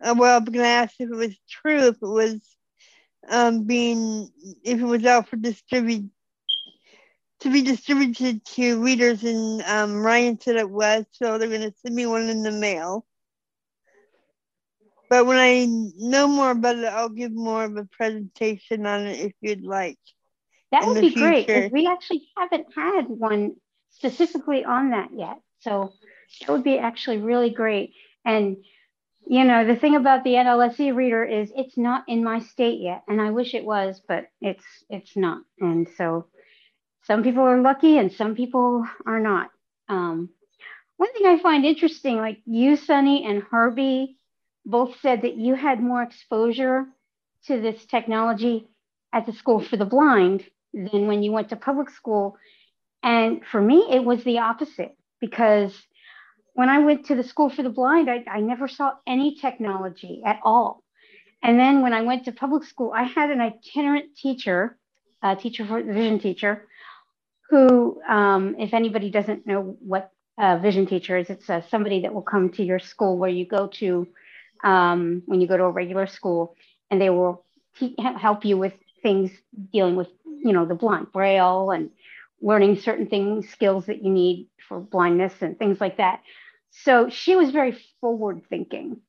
[0.00, 2.40] Uh, well, I'm gonna ask if it was true, if it was
[3.28, 4.28] um, being,
[4.64, 6.10] if it was out for distribute
[7.40, 11.94] to be distributed to readers, and um, Ryan said it was, so they're gonna send
[11.94, 13.06] me one in the mail.
[15.08, 15.66] But when I
[15.96, 19.98] know more about it, I'll give more of a presentation on it if you'd like.
[20.70, 21.62] That would be future.
[21.62, 21.72] great.
[21.72, 23.56] We actually haven't had one
[23.90, 25.40] specifically on that yet.
[25.60, 25.92] So
[26.40, 27.94] that would be actually really great.
[28.24, 28.58] And
[29.26, 33.04] you know, the thing about the NLS e-reader is it's not in my state yet,
[33.06, 35.42] and I wish it was, but it's it's not.
[35.60, 36.26] And so
[37.04, 39.50] some people are lucky and some people are not.
[39.88, 40.30] Um,
[40.96, 44.16] one thing I find interesting, like you, Sunny, and Herbie
[44.66, 46.86] both said that you had more exposure
[47.46, 48.68] to this technology
[49.12, 50.44] at the school for the blind
[50.74, 52.36] than when you went to public school.
[53.02, 55.72] And for me, it was the opposite because
[56.54, 60.22] when I went to the school for the blind, I, I never saw any technology
[60.24, 60.82] at all.
[61.42, 64.76] And then when I went to public school, I had an itinerant teacher,
[65.22, 66.66] a teacher for vision teacher,
[67.48, 72.14] who, um, if anybody doesn't know what a vision teacher is, it's uh, somebody that
[72.14, 74.06] will come to your school where you go to
[74.62, 76.54] um, when you go to a regular school,
[76.90, 77.44] and they will
[77.78, 79.30] te- help you with things
[79.72, 80.08] dealing with,
[80.44, 81.90] you know, the blind, braille, and
[82.40, 86.20] learning certain things, skills that you need for blindness and things like that.
[86.70, 89.00] So she was very forward thinking.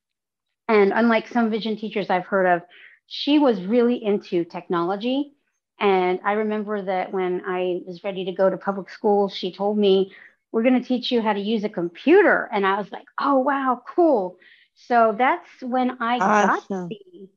[0.68, 2.62] And unlike some vision teachers I've heard of,
[3.06, 5.32] she was really into technology.
[5.78, 9.78] And I remember that when I was ready to go to public school, she told
[9.78, 10.12] me,
[10.52, 12.48] we're going to teach you how to use a computer.
[12.52, 14.36] And I was like, oh, wow, cool.
[14.74, 16.88] So that's when I awesome.
[16.88, 17.28] got the,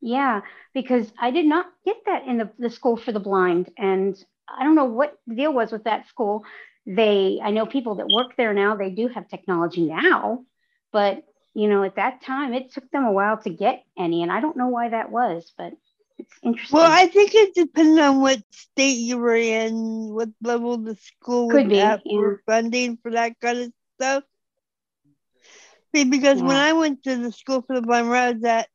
[0.00, 0.40] yeah,
[0.72, 3.70] because I did not get that in the, the school for the blind.
[3.76, 4.16] And
[4.48, 6.44] I don't know what the deal was with that school.
[6.86, 10.44] They, I know people that work there now, they do have technology now,
[10.92, 14.22] but you know, at that time, it took them a while to get any.
[14.22, 15.72] And I don't know why that was, but
[16.18, 16.76] it's interesting.
[16.76, 21.50] Well, I think it depends on what state you were in, what level the school
[21.50, 22.18] Could be, at yeah.
[22.18, 24.24] for funding for that kind of stuff.
[25.94, 28.68] See, because when I went to the school for the blind, where I was at,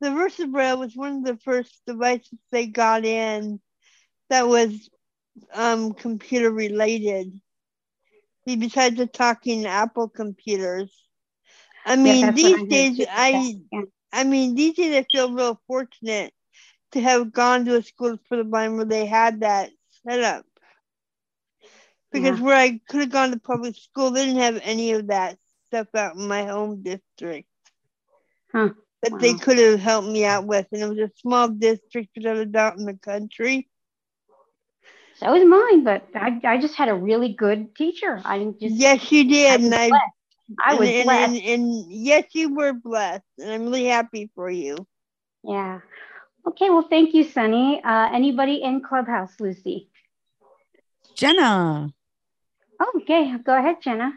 [0.00, 3.60] the VersaBraille was one of the first devices they got in
[4.28, 4.90] that was
[5.52, 7.40] um, computer related.
[8.46, 11.08] Besides the talking Apple computers.
[11.84, 13.82] I mean, I these days, I, yeah.
[14.12, 16.32] I mean, these days I feel real fortunate
[16.92, 19.70] to have gone to a school for the blind where they had that
[20.06, 20.46] set up.
[22.12, 22.40] Because Yeah.
[22.40, 25.88] where I could have gone to public school, they didn't have any of that stuff
[25.94, 27.48] out in my home district
[28.52, 28.70] Huh.
[29.02, 30.66] that they could have helped me out with.
[30.72, 33.68] And it was a small district that was out in the country.
[35.16, 38.20] So was mine, but I, I just had a really good teacher.
[38.24, 39.60] I just, Yes, you did.
[39.60, 40.02] was And I, blessed.
[40.64, 41.32] I and, was and, blessed.
[41.32, 43.22] and, and yes, you were blessed.
[43.38, 44.76] And I'm really happy for you.
[45.44, 45.80] Yeah.
[46.46, 46.68] Okay.
[46.70, 47.80] Well, thank you, Sunny.
[47.82, 49.88] Uh, anybody in Clubhouse, Lucy?
[51.16, 51.90] Jenna.
[52.96, 53.36] Okay.
[53.38, 54.12] Go ahead, Jenna.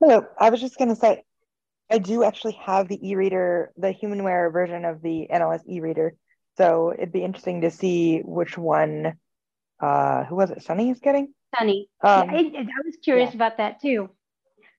[0.00, 0.26] Hello.
[0.38, 1.24] I was just going to say,
[1.90, 6.14] I do actually have the e-reader, the HumanWare version of the NLS e-reader.
[6.56, 9.14] So it'd be interesting to see which one,
[9.80, 11.32] uh, who was it, Sunny is getting?
[11.58, 11.88] Sunny.
[12.02, 14.10] Um, yeah, I, I was curious about that too.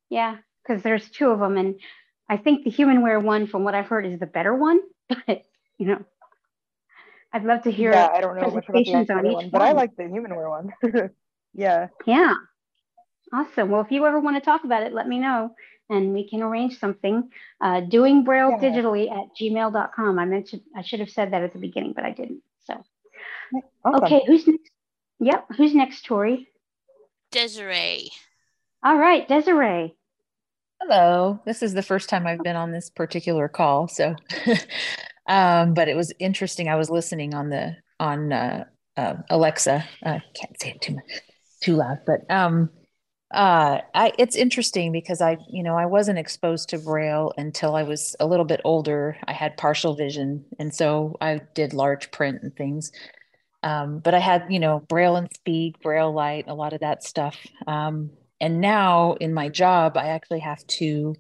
[0.09, 1.79] Yeah, because there's two of them, and
[2.29, 4.79] I think the HumanWare one, from what I've heard, is the better one.
[5.27, 5.43] But
[5.77, 6.05] you know,
[7.33, 9.61] I'd love to hear yeah, I don't know much about the on each one, but
[9.61, 11.09] I like the HumanWare one.
[11.53, 11.87] yeah.
[12.05, 12.33] Yeah.
[13.33, 13.69] Awesome.
[13.69, 15.55] Well, if you ever want to talk about it, let me know
[15.91, 17.29] and we can arrange something.
[17.59, 18.69] Uh, doing braille Yeah.
[18.69, 20.17] digitally at gmail.com.
[20.17, 22.41] I mentioned, I should have said that at the beginning, but I didn't.
[22.65, 22.81] So,
[23.83, 24.05] Awesome.
[24.05, 24.23] okay.
[24.25, 24.70] Who's next?
[25.21, 25.45] Yep.
[25.55, 26.47] Who's next, Tori?
[27.31, 28.10] Desiree.
[28.84, 29.27] All right.
[29.27, 29.95] Desiree.
[30.81, 31.39] Hello.
[31.45, 34.15] This is the first time I've been on this particular call, so
[35.27, 36.67] um, but it was interesting.
[36.67, 38.63] I was listening on the on uh,
[38.97, 39.86] uh, Alexa.
[40.03, 41.21] I can't say it too much,
[41.62, 42.71] too loud, but um,
[43.31, 47.84] uh, I it's interesting because I you know I wasn't exposed to Braille until I
[47.84, 49.17] was a little bit older.
[49.27, 52.91] I had partial vision, and so I did large print and things.
[53.63, 57.04] Um, but I had, you know, Braille and Speak, Braille Light, a lot of that
[57.04, 57.38] stuff.
[57.67, 61.15] Um, and now in my job, I actually have to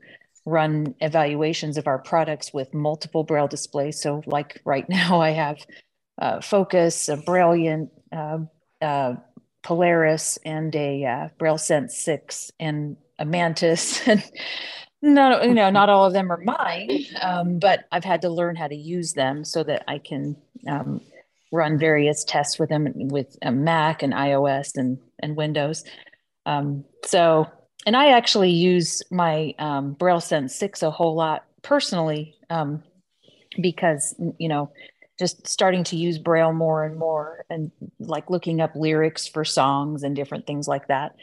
[0.45, 4.01] run evaluations of our products with multiple Braille displays.
[4.01, 5.57] So, like right now, I have
[6.19, 8.39] uh, Focus, a Brailliant, uh,
[8.83, 9.15] uh,
[9.63, 14.01] Polaris, and a uh, Braille Sense 6, and a Mantis.
[15.03, 18.29] And no, you know, not all of them are mine, um, but I've had to
[18.29, 20.35] learn how to use them so that I can
[20.67, 21.01] um,
[21.51, 25.83] run various tests with them with a Mac and iOS and and Windows.
[26.45, 27.47] Um, so,
[27.85, 32.83] and I actually use my um, Braille Sense six a whole lot personally um,
[33.61, 34.71] because you know
[35.19, 40.01] just starting to use Braille more and more and like looking up lyrics for songs
[40.01, 41.15] and different things like that.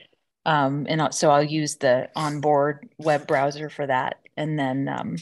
[0.46, 4.18] Um, and so I'll use the onboard web browser for that.
[4.36, 5.16] And then, um,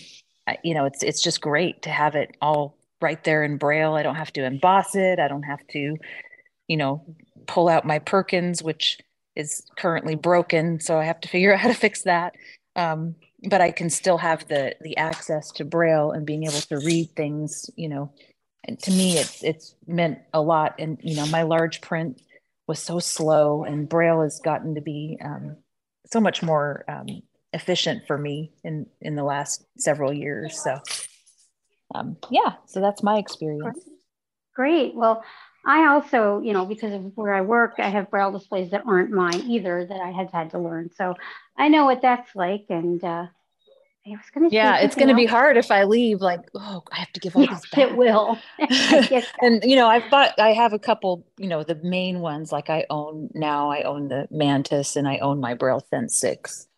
[0.46, 3.94] I, you know, it's it's just great to have it all right there in Braille.
[3.94, 5.18] I don't have to emboss it.
[5.18, 5.96] I don't have to,
[6.68, 7.04] you know,
[7.46, 8.98] pull out my Perkins, which
[9.34, 10.80] is currently broken.
[10.80, 12.34] So I have to figure out how to fix that.
[12.74, 13.16] Um,
[13.48, 17.10] but I can still have the the access to Braille and being able to read
[17.16, 17.70] things.
[17.76, 18.12] You know,
[18.64, 20.74] and to me, it's it's meant a lot.
[20.78, 22.20] And you know, my large print
[22.66, 25.56] was so slow, and Braille has gotten to be um,
[26.10, 27.06] so much more um,
[27.52, 30.62] efficient for me in in the last several years.
[30.62, 30.80] So
[31.94, 33.78] um, yeah, so that's my experience.
[34.54, 34.94] Great.
[34.94, 35.22] Well,
[35.64, 39.10] I also, you know, because of where I work, I have braille displays that aren't
[39.10, 40.90] mine either that I had had to learn.
[40.96, 41.14] So
[41.56, 42.66] I know what that's like.
[42.70, 43.26] And uh,
[44.06, 46.20] I was going to Yeah, it's going to be hard if I leave.
[46.20, 47.80] Like, oh, I have to give all Yes, this back.
[47.80, 48.38] it will.
[49.42, 50.38] And you know, I've bought.
[50.38, 51.26] I have a couple.
[51.38, 52.52] You know, the main ones.
[52.52, 53.70] Like I own now.
[53.70, 56.68] I own the Mantis, and I own my Braille Sense six.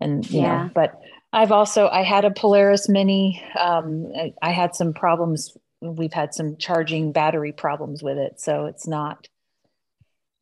[0.00, 0.64] And you Yeah.
[0.64, 0.98] know, but
[1.32, 3.42] I've also I had a Polaris Mini.
[3.58, 5.56] Um, I, I had some problems.
[5.80, 9.28] We've had some charging battery problems with it, so it's not.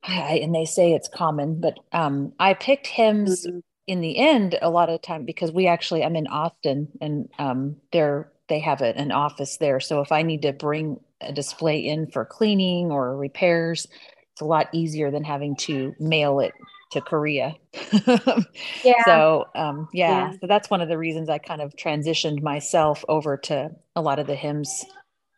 [0.02, 3.46] I, and they say it's common, but um, I picked HIMS
[3.88, 7.76] in the end a lot of time because we actually I'm in Austin and um,
[7.92, 9.80] they're they have an office there.
[9.80, 13.88] So if I need to bring a display in for cleaning or repairs,
[14.32, 16.52] it's a lot easier than having to mail it
[16.92, 17.54] to Korea.
[18.84, 19.04] yeah.
[19.04, 20.30] So um, yeah.
[20.30, 24.00] yeah, so that's one of the reasons I kind of transitioned myself over to a
[24.00, 24.84] lot of the HIMS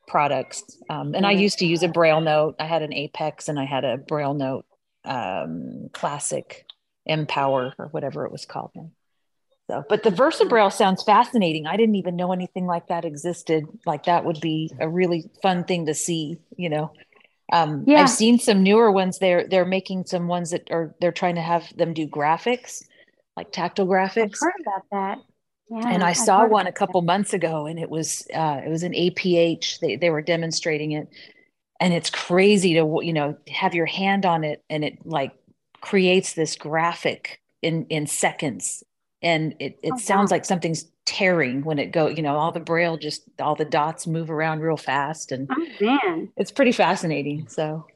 [0.07, 0.63] products.
[0.91, 1.27] Um, and mm-hmm.
[1.27, 2.57] I used to use a Braille note.
[2.59, 4.67] I had an Apex and I had a Braille note
[5.05, 6.67] um, Classic
[7.07, 8.73] Empower or whatever it was called.
[9.71, 11.67] So, but the VersaBraille sounds fascinating.
[11.67, 13.67] I didn't even know anything like that existed.
[13.85, 16.93] Like that would be a really fun thing to see, you know.
[17.53, 18.03] Um, yeah.
[18.03, 19.19] I've seen some newer ones.
[19.19, 22.85] They're they're making some ones that are they're trying to have them do graphics,
[23.37, 24.37] like tactile graphics.
[24.37, 25.19] I've heard about that.
[25.71, 27.07] Yeah, and I I've saw one a couple that.
[27.07, 29.81] months ago, and it was uh, it was an APH.
[29.81, 31.09] They they were demonstrating it,
[31.81, 35.33] and it's crazy to you know have your hand on it, and it like
[35.81, 38.85] creates this graphic in in seconds
[39.23, 40.37] and it, it oh, sounds wow.
[40.37, 44.07] like something's tearing when it go you know all the braille just all the dots
[44.07, 46.29] move around real fast and oh, man.
[46.37, 47.87] it's pretty fascinating so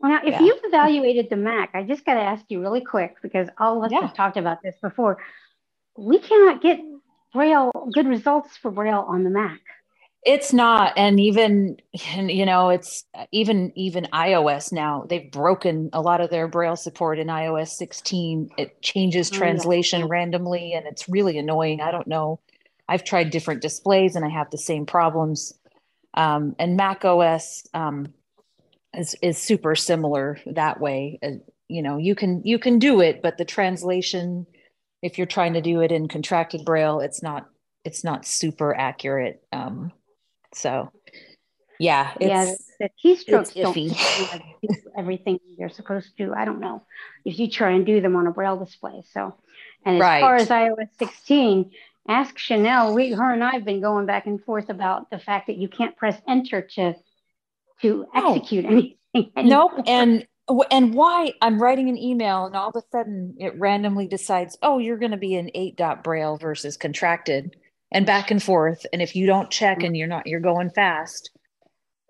[0.00, 0.40] well now if yeah.
[0.40, 3.84] you've evaluated the mac i just got to ask you really quick because all of
[3.84, 4.02] us yeah.
[4.02, 5.18] have talked about this before
[5.96, 6.78] we cannot get
[7.34, 9.58] braille good results for braille on the mac
[10.24, 11.76] it's not and even
[12.14, 17.18] you know it's even even ios now they've broken a lot of their braille support
[17.18, 21.80] in ios 16 it changes translation randomly and it's really annoying.
[21.80, 22.40] I don't know.
[22.88, 25.52] I've tried different displays and i have the same problems.
[26.14, 28.12] Um, and mac os um,
[28.94, 31.18] is, is super similar that way.
[31.22, 31.30] Uh,
[31.68, 34.46] you know you can you can do it but the translation
[35.02, 37.46] if you're trying to do it in contracted braille it's not
[37.84, 39.42] it's not super accurate.
[39.52, 39.92] Um,
[40.52, 40.90] so
[41.78, 43.74] yeah, yeah, the keystrokes don't
[44.62, 46.32] do everything you're supposed to.
[46.34, 46.82] I don't know
[47.24, 49.02] if you try and do them on a braille display.
[49.12, 49.36] So,
[49.84, 50.20] and as right.
[50.20, 51.70] far as iOS 16,
[52.08, 52.94] ask Chanel.
[52.94, 55.96] We, her, and I've been going back and forth about the fact that you can't
[55.96, 56.94] press enter to
[57.82, 58.34] to oh.
[58.34, 58.68] execute oh.
[58.72, 58.96] anything.
[59.36, 59.72] Anymore.
[59.76, 60.26] Nope, and
[60.70, 64.78] and why I'm writing an email and all of a sudden it randomly decides, oh,
[64.78, 67.56] you're going to be an eight dot braille versus contracted
[67.90, 68.86] and back and forth.
[68.92, 71.30] And if you don't check and you're not you're going fast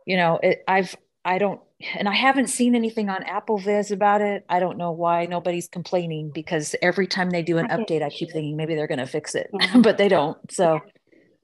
[0.08, 1.60] you know it, i've i don't
[1.94, 4.44] and i haven't seen anything on AppleVis about it.
[4.48, 8.32] I don't know why nobody's complaining because every time they do an update i keep
[8.32, 9.76] thinking maybe they're going to fix it yeah.
[9.82, 10.38] but they don't.
[10.50, 10.80] So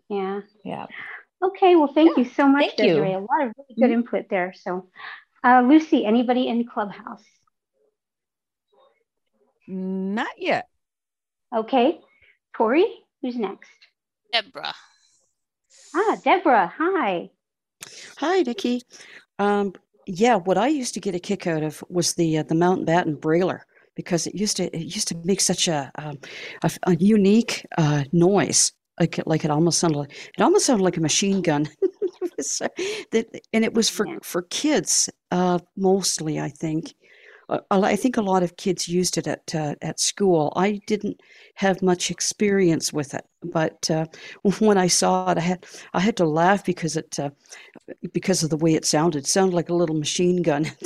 [0.08, 0.40] yeah.
[0.64, 0.86] Yeah.
[1.40, 1.76] okay.
[1.76, 2.24] Well thank yeah.
[2.24, 3.10] you so much thank Desiree.
[3.10, 3.18] You.
[3.18, 3.92] a lot of really good mm-hmm.
[3.92, 4.52] input there.
[4.56, 4.88] So
[5.44, 7.22] uh, lucy anybody in clubhouse?
[9.68, 10.66] Not yet.
[11.54, 12.00] Okay.
[12.56, 12.86] Tori
[13.22, 13.70] who's next
[14.34, 14.74] Deborah.
[15.94, 16.72] Ah, Deborah.
[16.76, 17.30] Hi.
[18.18, 18.82] Hi, Nikki.
[19.38, 19.72] Um,
[20.06, 23.20] yeah, what I used to get a kick out of was the uh, the Mountbatten
[23.20, 23.60] Brailer
[23.94, 26.18] because it used to it used to make such a um,
[26.64, 28.72] a, a, unique uh, noise.
[28.98, 31.68] Like like it almost sounded like it almost sounded like a machine gun.
[32.60, 32.68] Uh,
[33.12, 34.18] that and it was for yeah.
[34.22, 36.94] for kids uh, mostly, I think.
[37.48, 40.52] Uh, I think a lot of kids used it at uh, at school.
[40.56, 41.20] I didn't
[41.56, 44.06] have much experience with it, but uh,
[44.58, 47.30] when I saw it, I had I had to laugh because it uh,
[48.12, 49.18] because of the way it sounded.
[49.18, 50.70] It sounded like a little machine gun.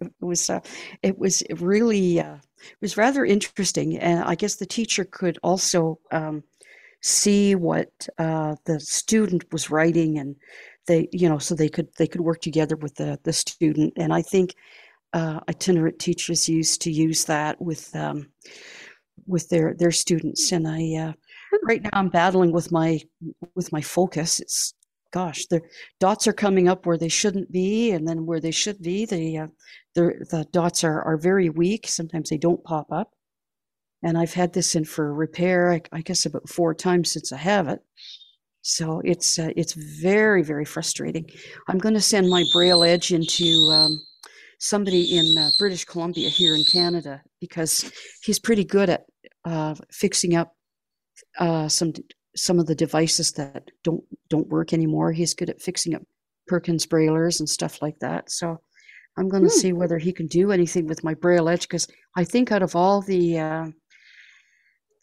[0.00, 0.58] It was uh,
[1.02, 6.00] it was really uh, it was rather interesting, and I guess the teacher could also
[6.10, 6.42] um,
[7.02, 10.34] see what the student was writing and
[10.86, 14.12] they you know so they could they could work together with the the student and
[14.12, 14.54] i think
[15.12, 18.28] uh, itinerant teachers used to use that with um,
[19.26, 20.52] with their their students.
[20.52, 21.12] And I uh,
[21.64, 23.00] right now I'm battling with my
[23.54, 24.40] with my focus.
[24.40, 24.74] It's
[25.12, 25.60] gosh, the
[26.00, 29.38] dots are coming up where they shouldn't be, and then where they should be, the
[29.38, 29.46] uh,
[29.94, 31.86] the the dots are are very weak.
[31.88, 33.12] Sometimes they don't pop up.
[34.04, 35.72] And I've had this in for repair.
[35.72, 37.80] I, I guess about four times since I have it.
[38.62, 41.28] So it's uh, it's very very frustrating.
[41.68, 44.00] I'm going to send my Braille Edge into um,
[44.62, 49.06] somebody in uh, British Columbia here in Canada because he's pretty good at
[49.44, 50.54] uh, fixing up
[51.38, 51.92] uh, some
[52.36, 55.12] some of the devices that don't don't work anymore.
[55.12, 56.02] He's good at fixing up
[56.46, 58.30] Perkins braillers and stuff like that.
[58.30, 58.60] So
[59.18, 59.58] I'm going to hmm.
[59.58, 62.76] see whether he can do anything with my Braille Edge because I think out of
[62.76, 63.66] all the uh,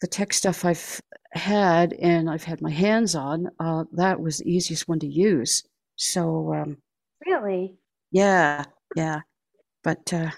[0.00, 1.00] the tech stuff I've
[1.32, 5.62] had and I've had my hands on, uh, that was the easiest one to use.
[5.96, 6.78] So um,
[7.26, 7.76] really,
[8.10, 8.64] yeah,
[8.96, 9.20] yeah.
[9.82, 10.30] But uh,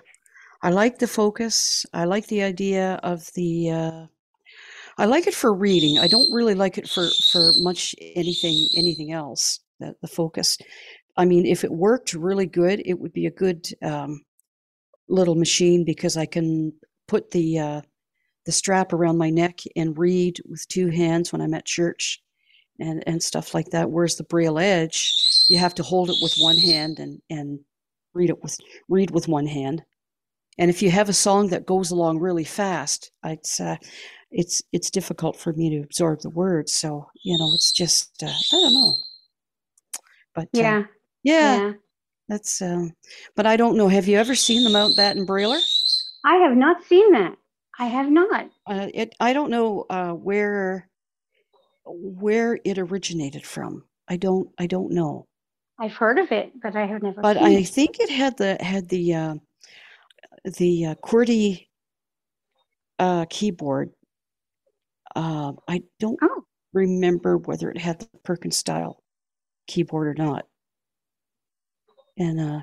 [0.62, 1.84] I like the focus.
[1.92, 3.70] I like the idea of the.
[3.70, 4.06] Uh,
[4.98, 5.98] I like it for reading.
[5.98, 9.60] I don't really like it for for much anything anything else.
[9.80, 10.58] The the focus.
[11.16, 14.22] I mean, if it worked really good, it would be a good um,
[15.08, 16.72] little machine because I can
[17.08, 17.80] put the uh,
[18.46, 22.22] the strap around my neck and read with two hands when I'm at church
[22.78, 23.90] and and stuff like that.
[23.90, 25.14] Whereas the Braille Edge,
[25.48, 27.60] you have to hold it with one hand and and
[28.14, 28.58] read it with
[28.88, 29.82] read with one hand
[30.58, 33.76] and if you have a song that goes along really fast, it's uh,
[34.30, 36.72] it's it's difficult for me to absorb the words.
[36.72, 38.94] So you know, it's just uh, I don't know.
[40.34, 40.82] But uh, yeah,
[41.22, 41.72] yeah, yeah,
[42.28, 42.60] that's.
[42.60, 42.92] Um,
[43.34, 43.88] but I don't know.
[43.88, 45.60] Have you ever seen the Mountbatten Brailer?
[46.24, 47.34] I have not seen that.
[47.78, 48.50] I have not.
[48.66, 49.14] Uh, it.
[49.20, 50.88] I don't know uh, where
[51.86, 53.84] where it originated from.
[54.08, 54.50] I don't.
[54.58, 55.26] I don't know.
[55.82, 57.20] I've heard of it, but I have never.
[57.20, 57.68] But I it.
[57.68, 59.34] think it had the had the uh,
[60.44, 61.66] the uh, QWERTY
[63.00, 63.90] uh, keyboard.
[65.16, 66.44] Uh, I don't oh.
[66.72, 69.02] remember whether it had the Perkins style
[69.66, 70.46] keyboard or not.
[72.16, 72.60] And uh,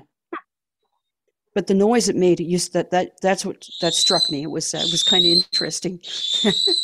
[1.54, 4.44] but the noise it made, it used that that that's what that struck me.
[4.44, 6.00] It was uh, it was kind of interesting.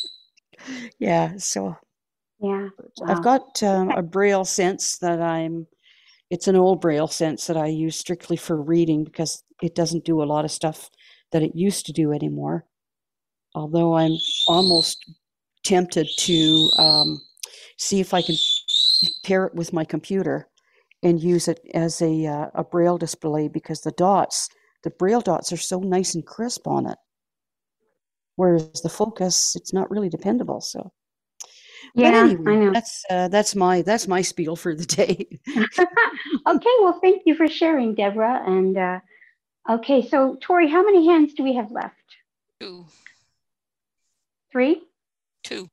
[0.98, 1.32] yeah.
[1.38, 1.76] So
[2.40, 2.68] yeah,
[2.98, 3.06] wow.
[3.06, 5.66] I've got um, a Braille sense that I'm.
[6.30, 10.22] It's an old Braille sense that I use strictly for reading because it doesn't do
[10.22, 10.90] a lot of stuff
[11.32, 12.66] that it used to do anymore.
[13.54, 14.16] Although I'm
[14.48, 14.98] almost
[15.64, 17.20] tempted to um,
[17.78, 18.36] see if I can
[19.24, 20.48] pair it with my computer
[21.02, 24.48] and use it as a, uh, a braille display because the dots,
[24.82, 26.98] the braille dots are so nice and crisp on it.
[28.34, 30.60] Whereas the focus, it's not really dependable.
[30.60, 30.92] So
[31.96, 32.72] yeah, anyway, I know.
[32.72, 35.26] That's uh, that's my that's my spiel for the day.
[35.48, 38.42] okay, well, thank you for sharing, Deborah.
[38.46, 39.00] And uh,
[39.70, 41.94] okay, so Tori, how many hands do we have left?
[42.60, 42.86] Two.
[44.52, 44.82] Three.
[45.42, 45.70] Two.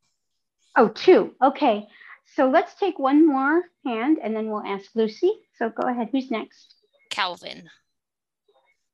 [0.75, 1.33] Oh, two.
[1.41, 1.87] Okay,
[2.35, 5.31] so let's take one more hand, and then we'll ask Lucy.
[5.57, 6.09] So go ahead.
[6.11, 6.75] Who's next?
[7.09, 7.69] Calvin.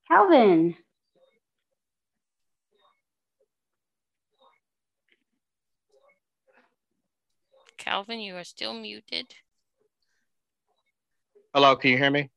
[0.07, 0.75] Calvin.
[7.80, 9.34] Calvin, you are still muted.
[11.53, 12.30] Hello, can you hear me?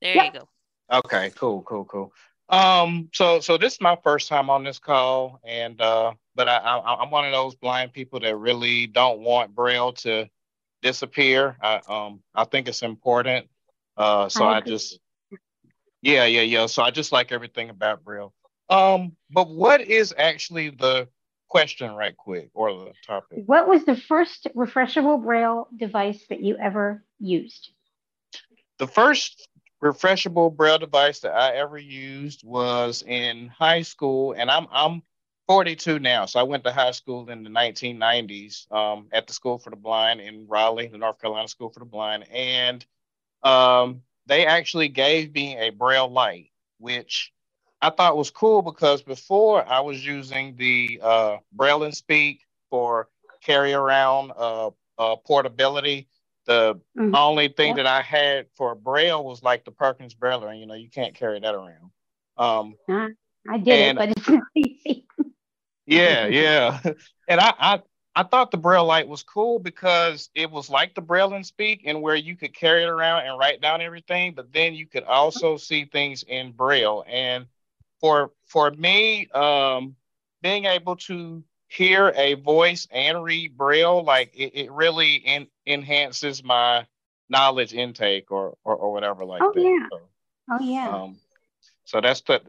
[0.00, 0.34] There yep.
[0.34, 0.48] you go.
[0.90, 2.12] Okay, cool, cool, cool.
[2.48, 6.58] Um, so so this is my first time on this call, and uh, but I,
[6.58, 10.30] I I'm one of those blind people that really don't want Braille to
[10.80, 11.56] disappear.
[11.60, 13.48] I um I think it's important.
[13.96, 15.00] Uh, so I, I just
[16.02, 16.66] yeah yeah yeah.
[16.66, 18.32] So I just like everything about Braille.
[18.68, 21.08] Um, but what is actually the
[21.48, 23.42] question right quick or the topic.
[23.46, 27.70] What was the first refreshable braille device that you ever used?
[28.78, 29.48] The first
[29.82, 35.02] refreshable braille device that I ever used was in high school, and I'm I'm
[35.46, 39.58] 42 now, so I went to high school in the 1990s um, at the School
[39.58, 42.84] for the Blind in Raleigh, the North Carolina School for the Blind, and
[43.42, 47.32] um, they actually gave me a Braille Lite, which
[47.86, 53.08] I thought was cool because before I was using the uh, Braille and Speak for
[53.44, 56.08] carry around uh, uh, portability.
[56.46, 57.14] The mm-hmm.
[57.14, 60.74] only thing that I had for Braille was like the Perkins Braille, and you know
[60.74, 61.90] you can't carry that around.
[62.36, 62.74] Um,
[63.48, 65.06] I did and, it, but it's not easy.
[65.86, 66.80] yeah, yeah,
[67.28, 67.82] and I, I
[68.16, 71.82] I thought the Braille Lite was cool because it was like the Braille and Speak,
[71.84, 75.04] and where you could carry it around and write down everything, but then you could
[75.04, 77.04] also see things in Braille.
[77.08, 77.46] And
[78.00, 79.96] for for me, um,
[80.42, 86.44] being able to hear a voice and read braille, like it, it really in, enhances
[86.44, 86.86] my
[87.28, 89.60] knowledge intake or or, or whatever like oh, that.
[89.60, 89.86] Yeah.
[89.90, 90.00] So,
[90.50, 90.88] oh yeah.
[90.88, 91.16] Um,
[91.84, 92.42] so that's the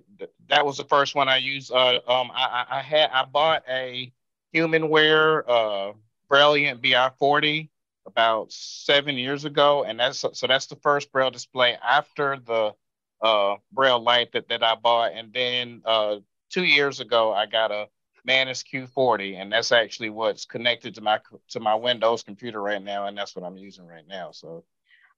[0.49, 1.71] that was the first one I used.
[1.71, 4.11] Uh, um, I, I had I bought a
[4.53, 5.93] HumanWare uh,
[6.29, 7.69] Brailliant BI40
[8.05, 12.73] about seven years ago, and that's so that's the first braille display after the
[13.21, 15.13] uh, Braille Lite that, that I bought.
[15.13, 16.17] And then uh,
[16.49, 17.87] two years ago, I got a
[18.25, 23.07] Mantis Q40, and that's actually what's connected to my to my Windows computer right now,
[23.07, 24.31] and that's what I'm using right now.
[24.31, 24.65] So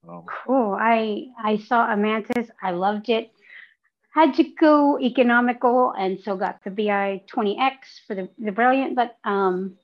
[0.08, 0.78] um, cool.
[0.80, 2.50] I I saw a Mantis.
[2.62, 3.32] I loved it.
[4.14, 7.74] Had to go economical, and so got the BI20X
[8.08, 9.76] for the the Brailliant, but um,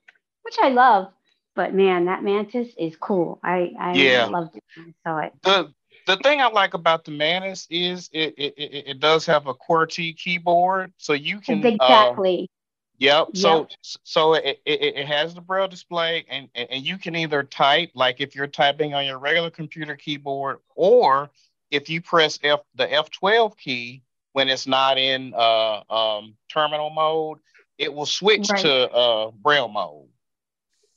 [0.44, 1.12] which I love.
[1.56, 3.40] But man, that Mantis is cool.
[3.44, 4.26] I I yeah.
[4.26, 4.64] loved it.
[4.78, 5.34] I saw it.
[5.42, 5.74] The
[6.06, 9.54] the thing I like about the Mantis is it it, it, it does have a
[9.54, 12.44] QWERTY keyboard, so you can uh, exactly.
[12.44, 12.54] Uh,
[13.00, 13.28] yep.
[13.34, 17.92] So so it, it, it has the braille display, and and you can either type
[17.96, 21.32] like if you're typing on your regular computer keyboard, or
[21.72, 24.04] if you press F the F12 key
[24.34, 27.40] when it's not in uh, um, terminal mode,
[27.78, 28.62] it will switch right.
[28.62, 30.08] to uh, braille mode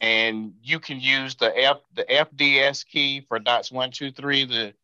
[0.00, 4.74] and you can use the F the FDS key for dots one two three, the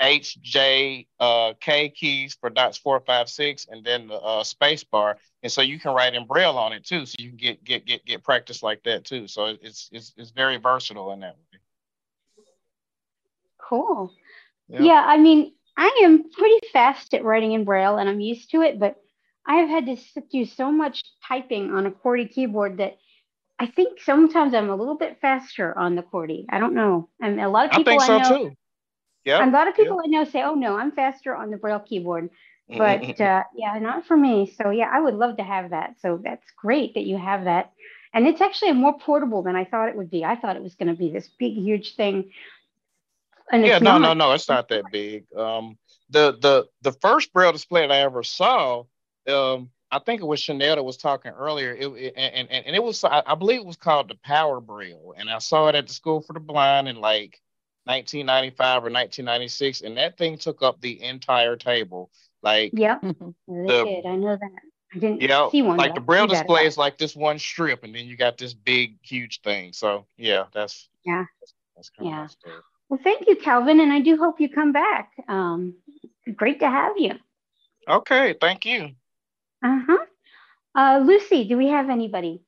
[0.00, 4.84] H, J, uh, K keys for dots four, five, six, and then the uh, space
[4.84, 5.18] bar.
[5.42, 7.06] And so you can write in Braille on it too.
[7.06, 9.26] So you can get get get get practice like that too.
[9.26, 11.58] So it's it's it's very versatile in that way.
[13.58, 14.12] Cool.
[14.68, 14.80] Yep.
[14.82, 18.62] Yeah, I mean, I am pretty fast at writing in Braille, and I'm used to
[18.62, 18.78] it.
[18.78, 18.96] But
[19.46, 19.96] I have had to
[20.30, 22.98] do so much typing on a QWERTY keyboard that
[23.58, 26.46] I think sometimes I'm a little bit faster on the QWERTY.
[26.50, 27.08] I don't know.
[27.20, 28.56] And a lot of people I think so I know, too.
[29.28, 29.46] Yeah.
[29.46, 32.30] A lot of people I know say, "Oh no, I'm faster on the Braille keyboard."
[32.76, 34.54] But uh, yeah, not for me.
[34.58, 35.94] So yeah, I would love to have that.
[36.02, 37.72] So that's great that you have that,
[38.12, 40.22] and it's actually more portable than I thought it would be.
[40.22, 42.30] I thought it was going to be this big, huge thing.
[43.50, 44.00] And yeah, no, not.
[44.00, 45.24] no, no, it's not that big.
[45.34, 45.78] Um,
[46.10, 48.84] the the the first Braille display that I ever saw,
[49.26, 51.72] um, I think it was Chanel that was talking earlier.
[51.72, 54.60] It, it and, and and it was I, I believe it was called the Power
[54.60, 57.40] Braille, and I saw it at the School for the Blind and like
[57.88, 62.10] 1995 or 1996, and that thing took up the entire table.
[62.42, 63.12] Like yeah, they
[63.48, 64.06] the, did.
[64.06, 64.50] I know that.
[64.94, 65.76] I didn't yeah, see one.
[65.76, 68.96] Like the Braille display is like this one strip, and then you got this big,
[69.02, 69.72] huge thing.
[69.72, 72.26] So yeah, that's yeah, that's, that's yeah.
[72.88, 75.10] Well, thank you, Calvin, and I do hope you come back.
[75.28, 75.74] Um,
[76.36, 77.12] great to have you.
[77.86, 78.90] Okay, thank you.
[79.62, 79.98] Uh-huh.
[80.74, 82.40] Uh, Lucy, do we have anybody?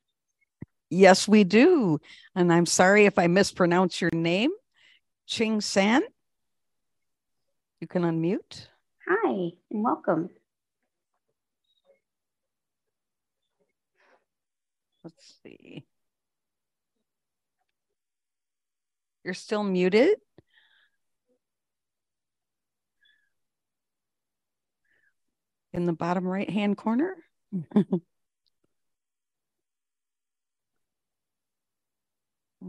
[0.90, 1.98] Yes, we do.
[2.34, 4.50] And I'm sorry if I mispronounce your name.
[5.30, 6.02] Ching San.
[7.80, 8.66] You can unmute.
[9.08, 10.28] Hi, and welcome.
[15.04, 15.86] Let's see.
[19.24, 20.16] You're still muted.
[25.72, 27.14] in the bottom right hand corner.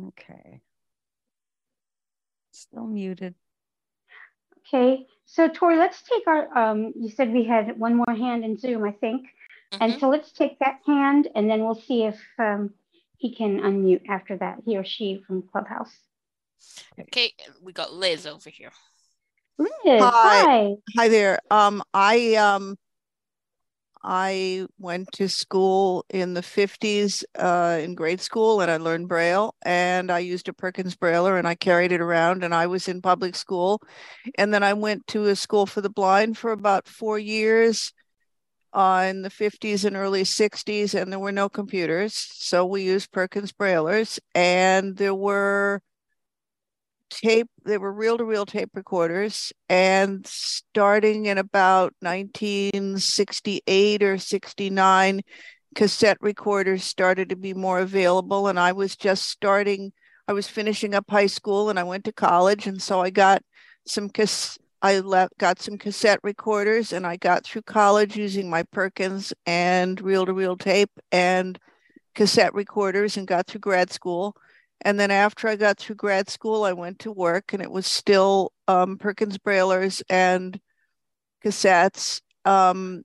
[0.08, 0.62] okay.
[2.62, 3.34] Still muted.
[4.60, 8.56] Okay, so Tori, let's take our, um, you said we had one more hand in
[8.56, 9.24] Zoom, I think.
[9.74, 9.84] Mm-hmm.
[9.84, 12.76] And so let's take that hand and then we'll see if um,
[13.18, 15.92] he can unmute after that, he or she from Clubhouse.
[17.00, 17.34] Okay,
[17.64, 18.72] we got Liz over here.
[19.58, 20.44] Liz, hi.
[20.44, 21.40] Hi, hi there.
[21.50, 22.78] Um, I um,
[24.04, 29.54] I went to school in the 50s uh, in grade school and I learned Braille
[29.64, 33.02] and I used a Perkins Brailler and I carried it around and I was in
[33.02, 33.82] public school.
[34.38, 37.94] And then I went to a school for the blind for about four years
[38.74, 42.14] uh, in the 50s and early 60s and there were no computers.
[42.16, 45.82] So we used Perkins Braillers and there were
[47.12, 55.22] tape they were reel-to-reel tape recorders and starting in about 1968 or 69
[55.76, 59.92] cassette recorders started to be more available and i was just starting
[60.28, 63.44] i was finishing up high school and i went to college and so i got
[63.86, 68.64] some cas- i left got some cassette recorders and i got through college using my
[68.72, 71.60] perkins and reel-to-reel tape and
[72.16, 74.36] cassette recorders and got through grad school
[74.84, 77.88] and then after I got through grad school, I went to work and it was
[77.88, 80.60] still um, Perkins Braillers and
[81.44, 82.22] cassettes.
[82.46, 83.04] Um,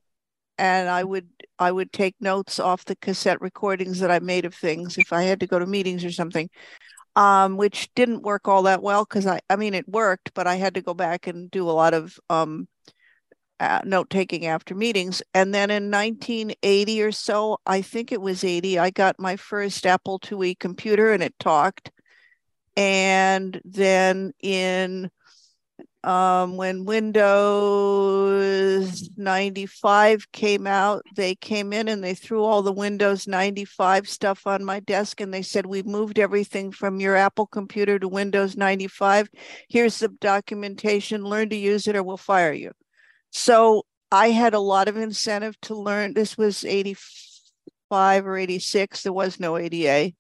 [0.59, 4.55] and I would I would take notes off the cassette recordings that I made of
[4.55, 6.49] things if I had to go to meetings or something,
[7.17, 10.57] um, which didn't work all that well because I I mean it worked, but I
[10.57, 12.69] had to go back and do a lot of um,
[13.61, 15.23] uh, note taking after meetings.
[15.35, 19.87] And then in 1980 or so, I think it was 80, I got my first
[19.87, 21.91] Apple IIe computer and it talked.
[22.77, 25.11] And then in
[26.05, 27.21] um, when Windows
[29.17, 34.65] 95 came out, they came in and they threw all the Windows 95 stuff on
[34.65, 39.29] my desk and they said, We've moved everything from your Apple computer to Windows 95.
[39.69, 42.71] Here's the documentation, learn to use it or we'll fire you.
[43.37, 46.15] So I had a lot of incentive to learn.
[46.15, 49.03] This was 85 or 86.
[49.03, 50.15] There was no ADA.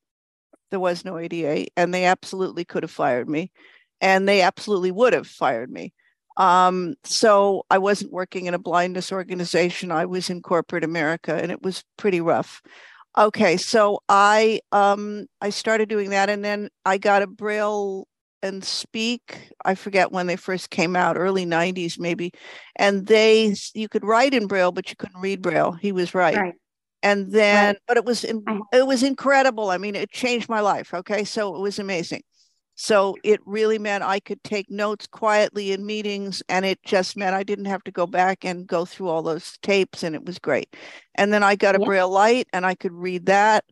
[0.70, 3.50] There was no ADA, and they absolutely could have fired me.
[4.02, 5.94] And they absolutely would have fired me.
[6.36, 9.90] Um, so I wasn't working in a blindness organization.
[9.90, 12.60] I was in corporate America, and it was pretty rough.
[13.16, 18.06] Okay, so I um, I started doing that, and then I got a Braille
[18.46, 19.50] and Speak.
[19.64, 22.32] I forget when they first came out, early 90s maybe.
[22.76, 25.72] And they, you could write in Braille, but you couldn't read Braille.
[25.72, 26.36] He was right.
[26.36, 26.54] right.
[27.02, 27.82] And then, right.
[27.86, 29.70] but it was, it was incredible.
[29.70, 30.94] I mean, it changed my life.
[30.94, 31.24] Okay.
[31.24, 32.22] So it was amazing.
[32.76, 37.34] So it really meant I could take notes quietly in meetings, and it just meant
[37.34, 40.38] I didn't have to go back and go through all those tapes, and it was
[40.38, 40.76] great.
[41.14, 43.64] And then I got a Braille Lite, and I could read that.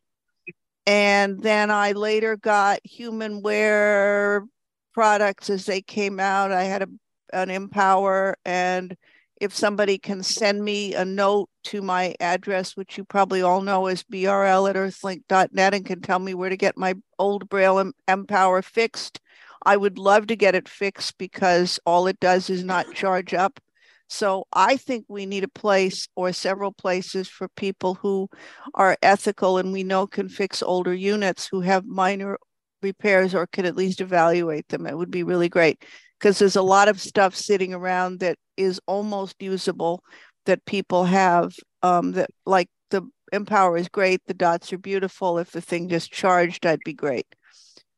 [0.86, 4.46] And then I later got HumanWare
[4.94, 6.52] products as they came out.
[6.52, 6.88] I had a,
[7.32, 8.96] an mPower, and
[9.40, 13.88] if somebody can send me a note to my address, which you probably all know
[13.88, 18.64] is brl at earthlink.net, and can tell me where to get my old Braille mPower
[18.64, 19.20] fixed,
[19.66, 23.60] I would love to get it fixed because all it does is not charge up.
[24.08, 28.28] So I think we need a place or several places for people who
[28.74, 32.38] are ethical and we know can fix older units who have minor
[32.84, 34.86] repairs or could at least evaluate them.
[34.86, 35.82] It would be really great
[36.20, 40.02] because there's a lot of stuff sitting around that is almost usable
[40.46, 44.20] that people have um, that like the mPower is great.
[44.26, 45.38] The dots are beautiful.
[45.38, 47.26] If the thing just charged, I'd be great.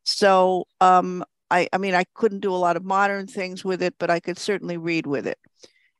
[0.04, 3.94] So um, I, I mean, I couldn't do a lot of modern things with it,
[3.98, 5.38] but I could certainly read with it.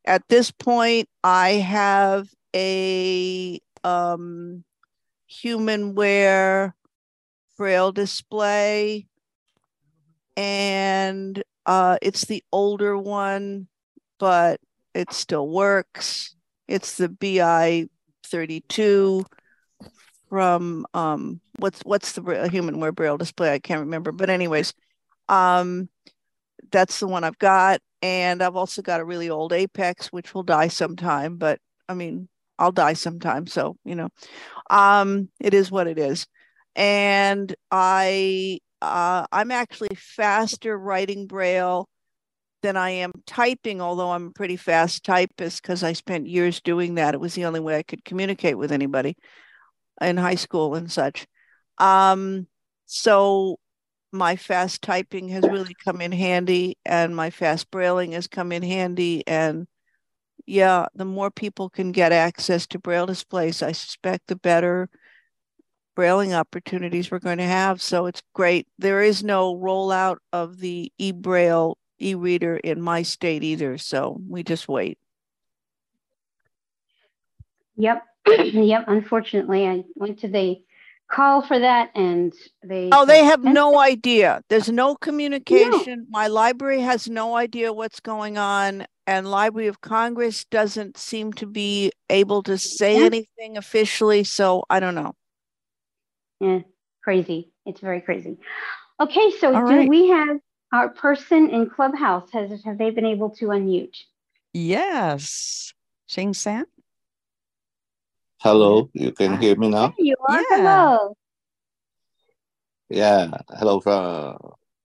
[0.05, 4.65] At this point, I have a um,
[5.31, 6.73] humanware
[7.57, 9.07] braille display,
[10.37, 13.69] and uh, it's the older one,
[14.19, 14.61] but
[14.95, 16.35] it still works.
[16.69, 17.89] It's the BI
[18.25, 19.25] 32
[20.29, 23.53] from um, what's what's the humanware braille display?
[23.53, 24.75] I can't remember, but anyways,
[25.29, 25.89] um,
[26.71, 27.81] that's the one I've got.
[28.03, 32.29] And I've also got a really old Apex, which will die sometime, but I mean,
[32.59, 33.47] I'll die sometime.
[33.47, 34.09] So, you know,
[34.71, 36.27] um, it is what it is.
[36.77, 41.89] And I, uh, I'm actually faster writing Braille
[42.63, 46.97] than I am typing, although I'm a pretty fast typist because I spent years doing
[46.97, 47.15] that.
[47.15, 49.17] It was the only way I could communicate with anybody
[50.01, 51.27] in high school and such.
[51.79, 52.47] Um,
[52.87, 53.59] so
[54.13, 58.63] my fast typing has really come in handy and my fast brailing has come in
[58.63, 59.67] handy and
[60.47, 64.89] yeah the more people can get access to braille displays i suspect the better
[65.97, 67.83] brailing opportunities we're going to have.
[67.83, 68.69] So it's great.
[68.79, 73.79] There is no rollout of the e-braille e-reader in my state either.
[73.79, 74.99] So we just wait.
[77.77, 78.05] Yep.
[78.27, 78.85] Yep.
[78.89, 80.57] Unfortunately i went to the
[81.09, 82.33] call for that and
[82.65, 84.43] they oh they have no idea.
[84.49, 85.99] There's no communication.
[86.01, 86.07] No.
[86.11, 91.47] my library has no idea what's going on and library of congress doesn't seem to
[91.47, 93.07] be able to say yeah.
[93.07, 95.15] anything officially so i don't know
[96.41, 96.61] yeah
[97.03, 98.39] crazy it's very crazy
[99.01, 99.89] okay so All do right.
[99.89, 100.39] we have
[100.73, 103.97] our person in clubhouse has have they been able to unmute
[104.53, 105.73] yes
[106.07, 106.67] Shing San
[108.39, 109.95] Hello, you can hear me now?
[109.97, 110.39] There you are.
[110.39, 110.45] Yeah.
[110.51, 111.17] Hello.
[112.89, 113.39] Yeah.
[113.49, 114.37] Hello from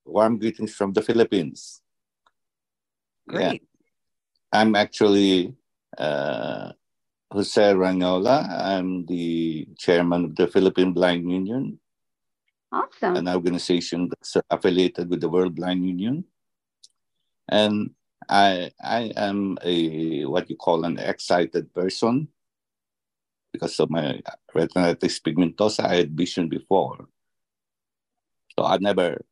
[0.04, 1.80] warm greetings from the Philippines.
[3.28, 3.62] Great.
[3.62, 3.68] Yeah.
[4.52, 5.54] I'm actually
[5.96, 6.72] uh,
[7.32, 8.44] Jose Ranyola.
[8.44, 11.80] I'm the chairman of the Philippine Blind Union.
[12.70, 13.16] Awesome.
[13.16, 16.24] An organization that's affiliated with the World Blind Union.
[17.48, 17.90] And
[18.28, 22.28] I I am a what you call an excited person
[23.52, 24.20] because of my
[24.54, 25.84] retinitis pigmentosa.
[25.84, 27.08] I had vision before.
[28.58, 29.24] So I never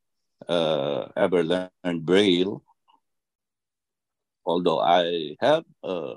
[0.49, 2.65] uh, ever learned Braille,
[4.45, 6.17] although I have uh,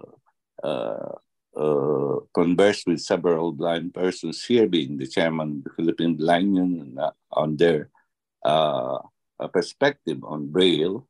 [0.64, 1.20] uh,
[1.56, 6.98] uh, conversed with several blind persons here, being the chairman of the Philippine Blind Union,
[7.00, 7.90] uh, on their
[8.44, 9.00] uh,
[9.52, 11.08] perspective on Braille.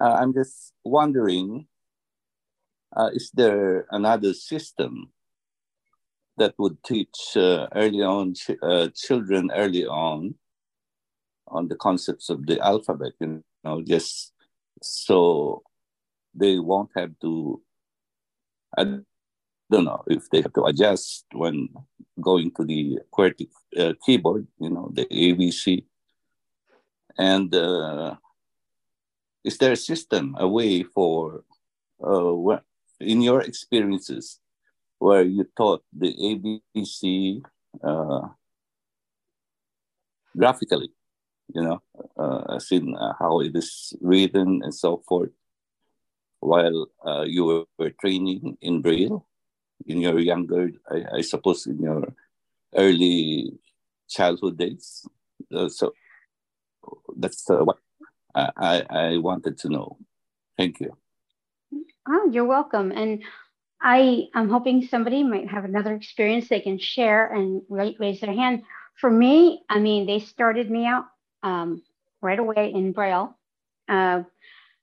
[0.00, 1.66] I'm just wondering
[2.96, 5.10] uh, is there another system
[6.36, 10.34] that would teach uh, early on ch- uh, children early on
[11.48, 14.32] on the concepts of the alphabet you know just
[14.82, 15.62] so
[16.34, 17.60] they won't have to
[18.78, 18.84] i
[19.70, 21.68] don't know if they have to adjust when
[22.20, 23.48] going to the QWERTY
[23.78, 25.84] uh, keyboard you know the abc
[27.18, 28.14] and uh,
[29.44, 31.44] is there a system a way for
[32.04, 32.58] uh,
[33.00, 34.40] in your experiences
[34.98, 37.40] where you taught the ABC
[37.82, 38.28] uh,
[40.36, 40.90] graphically,
[41.54, 41.82] you know,
[42.16, 45.30] uh, as in uh, how it is written and so forth,
[46.40, 49.26] while uh, you were, training in Braille
[49.86, 52.14] in your younger, I, I suppose, in your
[52.76, 53.52] early
[54.08, 55.06] childhood days.
[55.54, 55.92] Uh, so
[57.16, 57.78] that's uh, what
[58.34, 59.98] I, I wanted to know.
[60.56, 60.96] Thank you.
[62.08, 62.92] Oh, you're welcome.
[62.92, 63.22] And
[63.80, 68.62] I am hoping somebody might have another experience they can share and raise their hand.
[69.00, 71.06] For me, I mean, they started me out
[71.42, 71.82] um,
[72.20, 73.36] right away in Braille.
[73.88, 74.22] Uh,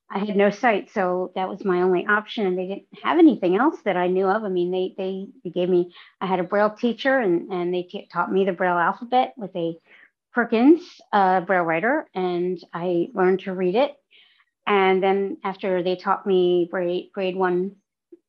[0.09, 3.57] I had no sight, so that was my only option, and they didn't have anything
[3.57, 4.43] else that I knew of.
[4.43, 5.93] I mean, they they, they gave me.
[6.21, 9.55] I had a Braille teacher, and and they t- taught me the Braille alphabet with
[9.55, 9.77] a
[10.33, 10.81] Perkins
[11.13, 13.93] uh, Braille writer, and I learned to read it
[14.65, 17.75] and then after they taught me grade, grade one,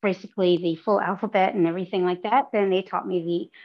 [0.01, 3.59] basically the full alphabet and everything like that, then they taught me the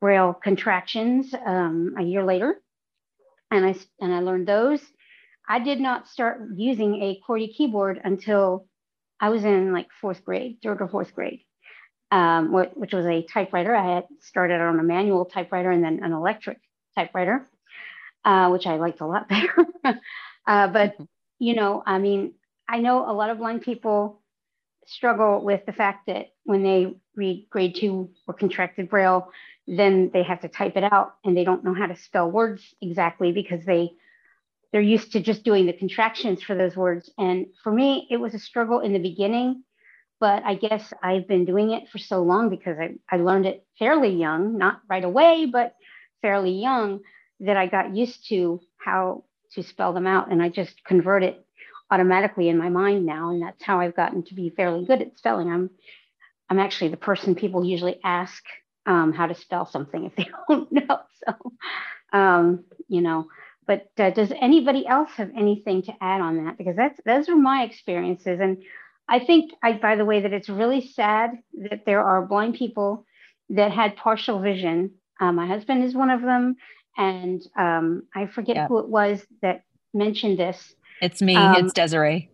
[0.00, 2.60] Braille contractions um, a year later.
[3.50, 4.80] And I, and I learned those.
[5.48, 8.66] I did not start using a QWERTY keyboard until
[9.18, 11.40] I was in like fourth grade, third or fourth grade,
[12.10, 13.74] um, which was a typewriter.
[13.74, 16.60] I had started on a manual typewriter and then an electric
[16.94, 17.48] typewriter,
[18.24, 19.66] uh, which I liked a lot better.
[20.46, 20.96] uh, but,
[21.38, 22.34] you know, I mean,
[22.68, 24.20] I know a lot of blind people
[24.86, 29.30] struggle with the fact that when they read grade two or contracted braille,
[29.66, 32.62] then they have to type it out and they don't know how to spell words
[32.80, 33.90] exactly because they
[34.72, 37.10] they're used to just doing the contractions for those words.
[37.18, 39.62] And for me, it was a struggle in the beginning,
[40.20, 43.66] but I guess I've been doing it for so long because I, I learned it
[43.78, 45.74] fairly young, not right away, but
[46.20, 47.00] fairly young,
[47.40, 50.30] that I got used to how to spell them out.
[50.30, 51.44] And I just convert it
[51.90, 53.30] automatically in my mind now.
[53.30, 55.50] And that's how I've gotten to be fairly good at spelling.
[55.50, 55.70] I'm
[56.50, 58.42] I'm actually the person people usually ask
[58.86, 61.00] um, how to spell something if they don't know.
[61.24, 61.52] So,
[62.18, 63.28] um, you know,
[63.68, 66.58] but uh, does anybody else have anything to add on that?
[66.58, 68.64] Because that's those are my experiences, and
[69.08, 71.30] I think, I, by the way, that it's really sad
[71.70, 73.06] that there are blind people
[73.50, 74.92] that had partial vision.
[75.20, 76.56] Uh, my husband is one of them,
[76.96, 78.68] and um, I forget yeah.
[78.68, 79.62] who it was that
[79.94, 80.74] mentioned this.
[81.00, 81.36] It's me.
[81.36, 82.30] Um, it's Desiree.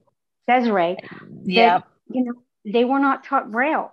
[0.48, 0.96] Desiree.
[1.44, 1.82] Yeah.
[2.10, 2.32] You know,
[2.64, 3.92] they were not taught Braille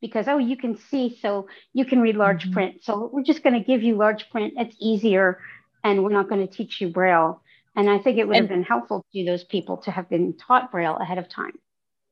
[0.00, 2.52] because oh, you can see, so you can read large mm-hmm.
[2.52, 2.74] print.
[2.82, 4.54] So we're just going to give you large print.
[4.56, 5.38] It's easier,
[5.84, 7.42] and we're not going to teach you Braille.
[7.74, 10.36] And I think it would and, have been helpful to those people to have been
[10.36, 11.52] taught Braille ahead of time.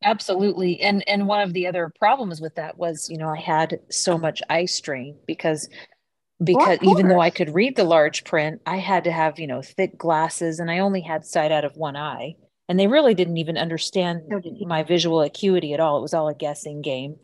[0.02, 0.80] Absolutely.
[0.80, 4.16] And and one of the other problems with that was, you know, I had so
[4.16, 5.68] much eye strain because
[6.42, 9.46] because well, even though I could read the large print, I had to have, you
[9.46, 12.36] know, thick glasses and I only had sight out of one eye.
[12.68, 14.22] And they really didn't even understand
[14.60, 15.98] my visual acuity at all.
[15.98, 17.16] It was all a guessing game.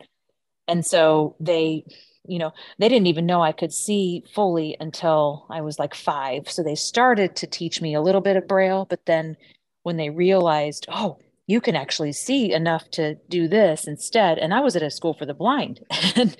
[0.67, 1.85] And so they,
[2.27, 6.49] you know, they didn't even know I could see fully until I was like five.
[6.49, 9.37] So they started to teach me a little bit of Braille, but then
[9.83, 11.17] when they realized, oh,
[11.47, 14.37] you can actually see enough to do this instead.
[14.37, 15.79] And I was at a school for the blind
[16.15, 16.35] and,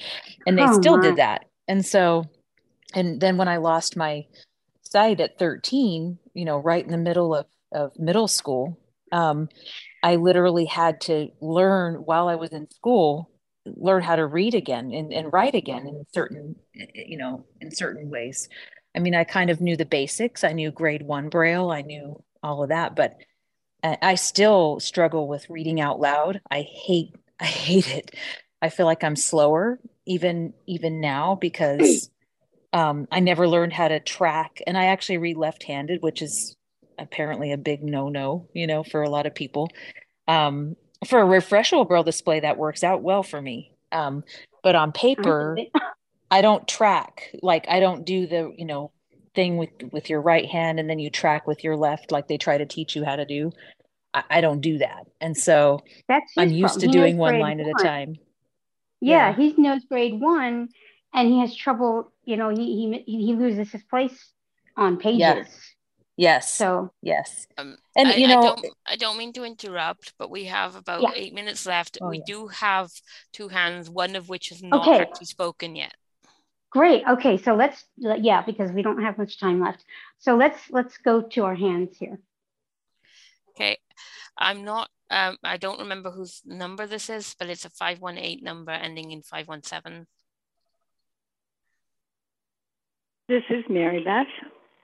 [0.45, 1.45] and they oh, still did that.
[1.67, 2.25] And so
[2.93, 4.25] and then when I lost my
[4.81, 8.79] sight at 13, you know, right in the middle of, of middle school,
[9.11, 9.49] um,
[10.03, 13.29] I literally had to learn while I was in school,
[13.75, 18.09] learn how to read again and, and write again in certain, you know, in certain
[18.09, 18.49] ways.
[18.95, 20.43] I mean, I kind of knew the basics.
[20.43, 21.71] I knew grade one Braille.
[21.71, 23.17] I knew all of that, but
[23.83, 26.41] I still struggle with reading out loud.
[26.49, 28.15] I hate, I hate it.
[28.61, 32.09] I feel like I'm slower even, even now because
[32.73, 36.55] um, I never learned how to track, and I actually read left-handed, which is
[36.97, 39.69] apparently a big no-no, you know, for a lot of people.
[40.27, 43.71] Um, for a refreshable display, that works out well for me.
[43.91, 44.23] Um,
[44.63, 45.57] but on paper,
[46.31, 47.29] I don't track.
[47.41, 48.91] Like I don't do the, you know,
[49.35, 52.37] thing with with your right hand and then you track with your left, like they
[52.37, 53.51] try to teach you how to do.
[54.13, 57.69] I, I don't do that, and so That's I'm used to doing one line one.
[57.69, 58.15] at a time.
[58.99, 60.69] Yeah, yeah, he knows grade one,
[61.13, 64.31] and he has trouble you know he he, he loses his place
[64.75, 65.75] on pages yes,
[66.17, 66.53] yes.
[66.53, 70.29] so yes um, and I, you know I don't, I don't mean to interrupt but
[70.29, 71.11] we have about yeah.
[71.15, 72.23] eight minutes left oh, we yeah.
[72.27, 72.91] do have
[73.31, 74.99] two hands one of which has not okay.
[74.99, 75.93] actually spoken yet
[76.69, 79.83] great okay so let's yeah because we don't have much time left
[80.17, 82.19] so let's let's go to our hands here
[83.51, 83.77] okay
[84.37, 88.71] i'm not um, I don't remember whose number this is, but it's a 518 number
[88.71, 90.05] ending in 517.
[93.29, 94.27] This is Mary Beth.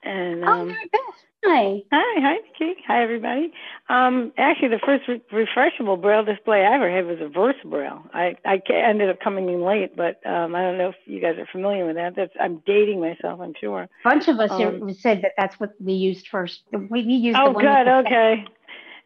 [0.03, 1.13] And oh, um, oh.
[1.45, 1.83] Hi.
[1.91, 2.81] Hi, hi, Nikki.
[2.87, 3.51] Hi, everybody.
[3.89, 8.01] Um, actually, the first re- refreshable braille display I ever had was a Versa Braille.
[8.13, 11.37] I, I ended up coming in late, but um, I don't know if you guys
[11.37, 12.15] are familiar with that.
[12.15, 13.81] That's I'm dating myself, I'm sure.
[13.81, 16.61] A bunch of us um, said that that's what we used first.
[16.71, 17.37] We, used.
[17.37, 17.87] Oh, good.
[17.87, 18.45] Okay.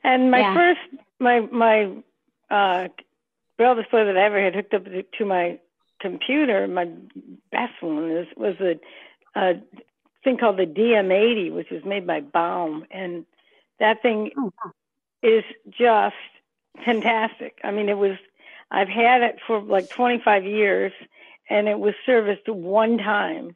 [0.04, 0.54] And my yeah.
[0.54, 1.92] first, my my
[2.52, 2.90] uh,
[3.58, 5.60] braille display that I ever had hooked up to my
[6.00, 6.86] computer, my
[7.52, 8.80] best one is was a
[9.38, 9.54] a
[10.24, 13.26] thing called the DM80, which was made by Baum, and
[13.80, 14.52] that thing oh,
[15.22, 16.16] is just
[16.86, 17.60] fantastic.
[17.64, 18.18] I mean, it was.
[18.70, 20.92] I've had it for like 25 years,
[21.50, 23.56] and it was serviced one time.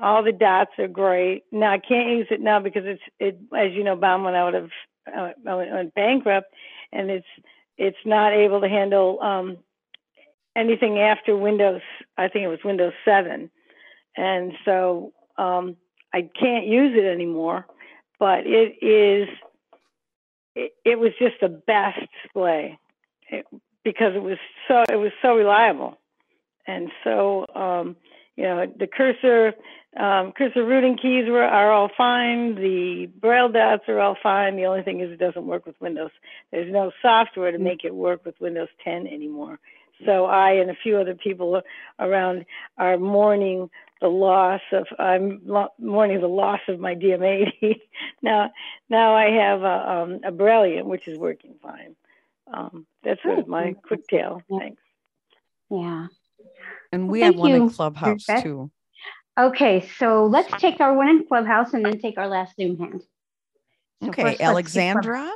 [0.00, 1.44] All the dots are great.
[1.52, 4.54] Now I can't use it now because it's it, as you know, Baum went out
[4.54, 4.70] of
[5.14, 6.52] uh, went bankrupt,
[6.92, 7.26] and it's
[7.76, 9.58] it's not able to handle um,
[10.56, 11.82] anything after Windows.
[12.16, 13.50] I think it was Windows 7,
[14.16, 15.76] and so um,
[16.12, 17.66] I can't use it anymore,
[18.18, 19.28] but it is.
[20.54, 22.78] It, it was just the best display
[23.28, 23.46] it,
[23.84, 25.98] because it was so it was so reliable,
[26.66, 27.96] and so um,
[28.36, 29.54] you know the cursor
[29.96, 32.54] um, cursor routing keys were, are all fine.
[32.54, 34.56] The braille dots are all fine.
[34.56, 36.10] The only thing is it doesn't work with Windows.
[36.52, 39.58] There's no software to make it work with Windows 10 anymore.
[40.04, 41.60] So I and a few other people
[41.98, 42.44] around
[42.76, 43.70] are mourning
[44.00, 45.42] the loss of I'm
[45.78, 47.80] mourning the loss of my DM80.
[48.22, 48.50] now
[48.88, 51.96] now I have a, um, a Brailliant which is working fine.
[52.52, 54.42] Um, that's sort of my quick tale.
[54.48, 54.82] Thanks.
[55.70, 56.06] Yeah.
[56.92, 57.56] And we well, have one you.
[57.56, 58.70] in Clubhouse too.
[59.38, 63.02] Okay, so let's take our one in Clubhouse and then take our last Zoom hand.
[64.02, 65.30] So okay, Alexandra.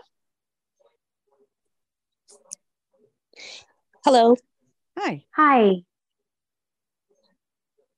[4.04, 4.36] Hello.
[4.98, 5.24] Hi.
[5.36, 5.84] Hi.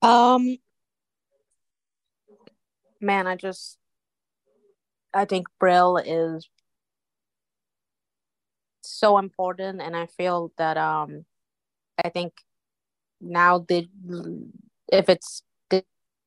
[0.04, 0.58] Um
[3.00, 3.78] man, I just
[5.14, 6.46] I think Braille is
[8.82, 11.24] so important and I feel that um
[12.04, 12.34] I think
[13.20, 13.88] now the
[14.92, 15.42] if it's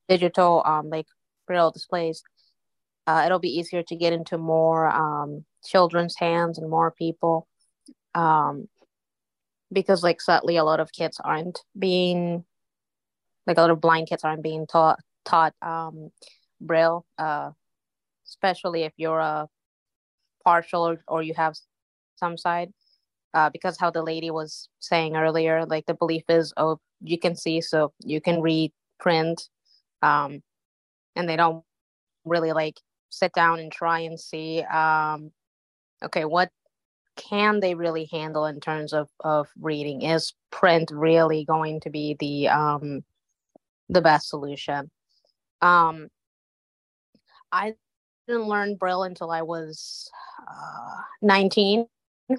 [0.09, 1.05] digital um like
[1.45, 2.23] braille displays
[3.07, 7.47] uh, it'll be easier to get into more um, children's hands and more people.
[8.13, 8.67] Um,
[9.71, 12.43] because like sadly a lot of kids aren't being
[13.47, 16.11] like a lot of blind kids aren't being taught taught um,
[16.61, 17.51] braille uh,
[18.27, 19.47] especially if you're a
[20.43, 21.55] partial or, or you have
[22.15, 22.71] some side
[23.33, 27.35] uh, because how the lady was saying earlier like the belief is oh you can
[27.35, 29.49] see so you can read print
[30.01, 30.41] um,
[31.15, 31.63] and they don't
[32.25, 32.79] really like
[33.09, 35.31] sit down and try and see um,
[36.03, 36.49] okay what
[37.17, 40.03] can they really handle in terms of of reading?
[40.03, 43.03] Is print really going to be the um
[43.89, 44.89] the best solution
[45.61, 46.07] um
[47.51, 47.73] i
[48.27, 50.09] didn't learn braille until i was
[50.47, 51.85] uh, 19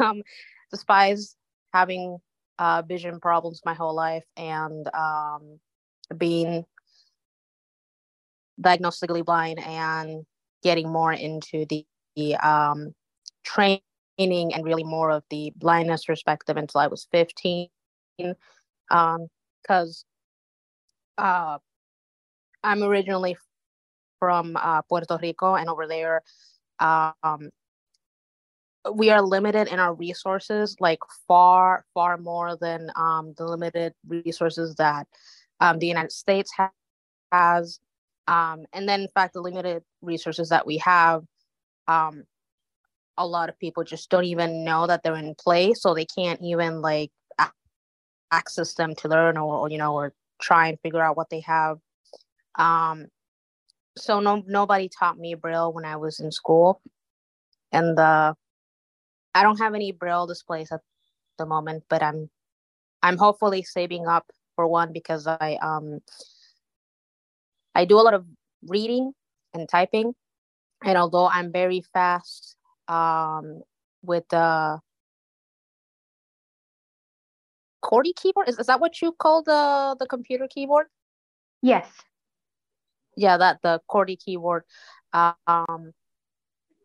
[0.00, 0.22] um
[0.70, 1.18] despite
[1.72, 2.18] having
[2.58, 5.60] uh, vision problems my whole life and um
[6.16, 6.64] being
[8.60, 10.24] diagnostically blind and
[10.62, 11.84] getting more into the,
[12.16, 12.94] the um,
[13.44, 13.80] training
[14.18, 17.68] and really more of the blindness perspective until I was 15.
[19.68, 20.06] Because
[21.18, 21.58] uh,
[22.64, 23.36] I'm originally
[24.18, 26.22] from uh, Puerto Rico, and over there,
[26.80, 27.50] um,
[28.94, 34.74] we are limited in our resources, like far, far more than um, the limited resources
[34.76, 35.06] that
[35.60, 36.70] um, the United States ha-
[37.30, 37.78] has.
[38.26, 41.24] Um, and then, in fact, the limited resources that we have,
[41.88, 42.24] um,
[43.18, 46.40] a lot of people just don't even know that they're in place, so they can't
[46.42, 47.10] even like
[48.30, 51.40] access them to learn or, or, you know or try and figure out what they
[51.40, 51.78] have.
[52.56, 53.06] Um,
[53.96, 56.80] so no nobody taught me braille when I was in school,
[57.72, 58.34] and uh,
[59.34, 60.80] I don't have any braille displays at
[61.38, 62.30] the moment, but I'm
[63.02, 66.00] I'm hopefully saving up for one because I um
[67.74, 68.24] I do a lot of
[68.66, 69.12] reading
[69.54, 70.14] and typing,
[70.84, 72.56] and although I'm very fast
[72.88, 73.62] um
[74.02, 74.80] with the
[77.88, 80.86] QWERTY keyboard, is, is that what you call the the computer keyboard?
[81.62, 81.88] Yes.
[83.16, 84.64] Yeah, that the QWERTY keyboard.
[85.12, 85.92] Um,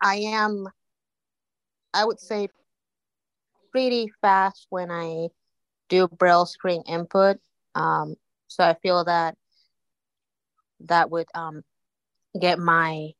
[0.02, 0.66] I am,
[1.92, 2.48] I would say,
[3.70, 5.28] pretty fast when I
[5.88, 7.38] do braille screen input
[7.74, 8.14] um,
[8.46, 9.36] so I feel that
[10.80, 11.62] that would um,
[12.40, 13.10] get my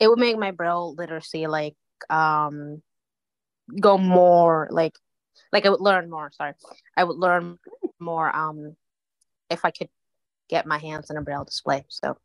[0.00, 1.76] it would make my braille literacy like
[2.10, 2.82] um
[3.80, 4.98] go more like
[5.52, 6.54] like I would learn more, sorry.
[6.96, 7.58] I would learn
[8.00, 8.76] more um
[9.50, 9.88] if I could
[10.48, 11.84] get my hands on a braille display.
[11.88, 12.16] So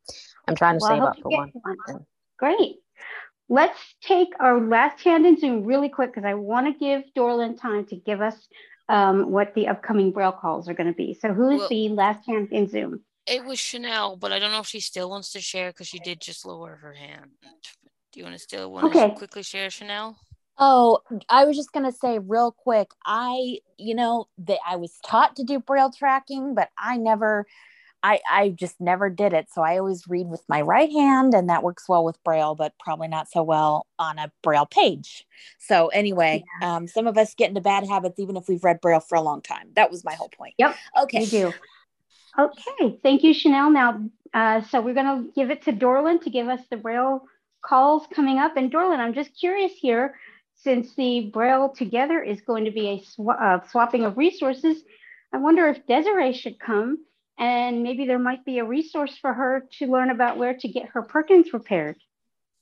[0.48, 1.52] I'm trying to well, save up for one.
[1.54, 2.06] one.
[2.38, 2.78] Great.
[3.50, 7.58] Let's take our last hand in Zoom really quick because I want to give Dorlin
[7.58, 8.36] time to give us
[8.90, 11.14] um, what the upcoming Braille calls are going to be.
[11.14, 13.02] So who's well, the last hand in Zoom?
[13.26, 16.00] It was Chanel, but I don't know if she still wants to share because she
[16.00, 17.32] did just lower her hand.
[18.12, 19.10] Do you want to still want okay.
[19.10, 20.18] to quickly share, Chanel?
[20.60, 21.00] Oh,
[21.30, 22.92] I was just gonna say real quick.
[23.06, 27.46] I, you know, that I was taught to do braille tracking, but I never
[28.04, 29.48] I I just never did it.
[29.52, 32.74] So I always read with my right hand and that works well with braille, but
[32.80, 35.26] probably not so well on a braille page.
[35.60, 36.76] So anyway, yeah.
[36.76, 39.22] um, some of us get into bad habits even if we've read braille for a
[39.22, 39.70] long time.
[39.76, 40.54] That was my whole point.
[40.58, 40.76] Yep.
[41.04, 41.22] Okay.
[41.22, 41.54] You do.
[42.38, 43.00] Okay.
[43.02, 43.72] Thank you, Chanel.
[43.72, 44.02] Now,
[44.34, 47.24] uh, so we're going to give it to Dorlin to give us the braille
[47.64, 48.58] calls coming up.
[48.58, 50.16] And Dorlin, I'm just curious here,
[50.58, 54.84] since the braille together is going to be a sw- uh, swapping of resources,
[55.34, 57.06] I wonder if Desiree should come
[57.38, 60.90] and maybe there might be a resource for her to learn about where to get
[60.90, 61.98] her Perkins repaired.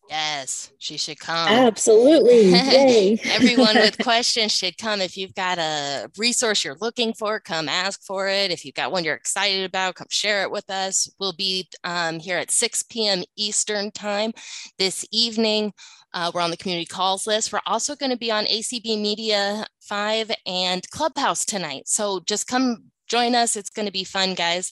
[0.09, 1.47] Yes, she should come.
[1.47, 2.53] Absolutely.
[3.25, 5.01] Everyone with questions should come.
[5.01, 8.51] If you've got a resource you're looking for, come ask for it.
[8.51, 11.09] If you've got one you're excited about, come share it with us.
[11.19, 13.23] We'll be um, here at 6 p.m.
[13.35, 14.31] Eastern Time
[14.77, 15.73] this evening.
[16.13, 17.51] Uh, we're on the community calls list.
[17.51, 21.87] We're also going to be on ACB Media 5 and Clubhouse tonight.
[21.87, 23.55] So just come join us.
[23.55, 24.71] It's going to be fun, guys.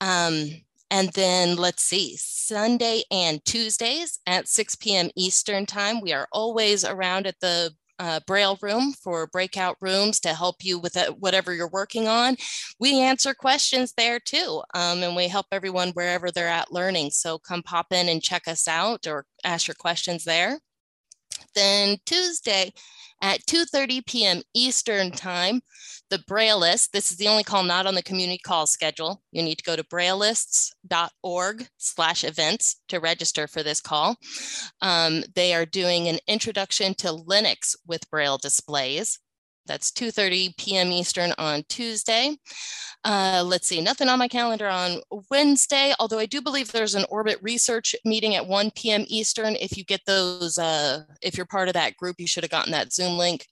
[0.00, 0.50] Um,
[0.90, 5.10] and then let's see, Sunday and Tuesdays at 6 p.m.
[5.16, 6.00] Eastern Time.
[6.00, 10.78] We are always around at the uh, Braille room for breakout rooms to help you
[10.78, 12.36] with uh, whatever you're working on.
[12.78, 17.10] We answer questions there too, um, and we help everyone wherever they're at learning.
[17.10, 20.60] So come pop in and check us out or ask your questions there.
[21.54, 22.72] Then Tuesday
[23.20, 24.42] at 2.30 p.m.
[24.54, 25.60] Eastern Time,
[26.10, 29.22] the Braillists, this is the only call not on the community call schedule.
[29.32, 34.16] You need to go to braillists.org slash events to register for this call.
[34.80, 39.18] Um, they are doing an introduction to Linux with Braille displays.
[39.68, 40.90] That's 2.30 p.m.
[40.90, 42.36] Eastern on Tuesday.
[43.04, 45.00] Uh, let's see, nothing on my calendar on
[45.30, 49.04] Wednesday, although I do believe there's an Orbit research meeting at 1 p.m.
[49.06, 49.54] Eastern.
[49.54, 52.72] If you get those, uh, if you're part of that group, you should have gotten
[52.72, 53.46] that Zoom link.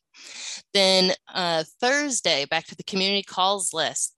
[0.75, 4.15] Then uh, Thursday, back to the community calls list.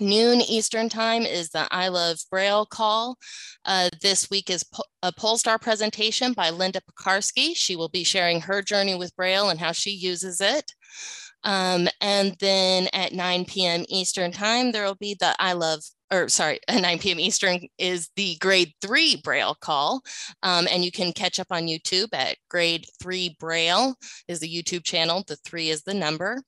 [0.00, 3.16] Noon Eastern Time is the I Love Braille call.
[3.64, 7.56] Uh, this week is po- a Polestar presentation by Linda Pekarsky.
[7.56, 10.72] She will be sharing her journey with Braille and how she uses it.
[11.48, 13.86] Um, and then at 9 p.m.
[13.88, 15.80] Eastern time, there will be the I love,
[16.12, 17.18] or sorry, 9 p.m.
[17.18, 20.02] Eastern is the grade three Braille call.
[20.42, 23.94] Um, and you can catch up on YouTube at grade three Braille
[24.28, 25.24] is the YouTube channel.
[25.26, 26.42] The three is the number.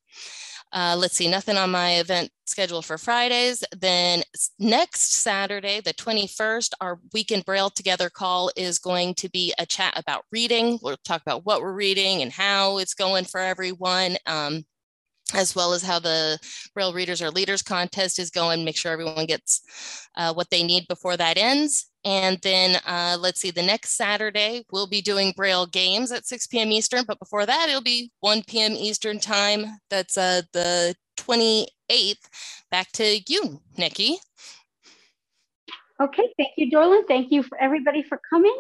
[0.70, 3.64] Uh, let's see, nothing on my event schedule for Fridays.
[3.76, 4.22] Then
[4.58, 9.98] next Saturday, the 21st, our Weekend Braille Together call is going to be a chat
[9.98, 10.78] about reading.
[10.82, 14.16] We'll talk about what we're reading and how it's going for everyone.
[14.26, 14.64] Um,
[15.34, 16.38] as well as how the
[16.74, 19.62] Braille Readers are Leaders contest is going, make sure everyone gets
[20.16, 21.86] uh, what they need before that ends.
[22.04, 26.46] And then uh, let's see, the next Saturday, we'll be doing Braille games at 6
[26.46, 26.72] p.m.
[26.72, 28.72] Eastern, but before that, it'll be 1 p.m.
[28.72, 29.66] Eastern time.
[29.90, 32.28] That's uh, the 28th.
[32.70, 34.18] Back to you, Nikki.
[36.00, 37.02] Okay, thank you, Dorlin.
[37.06, 38.56] Thank you for everybody for coming.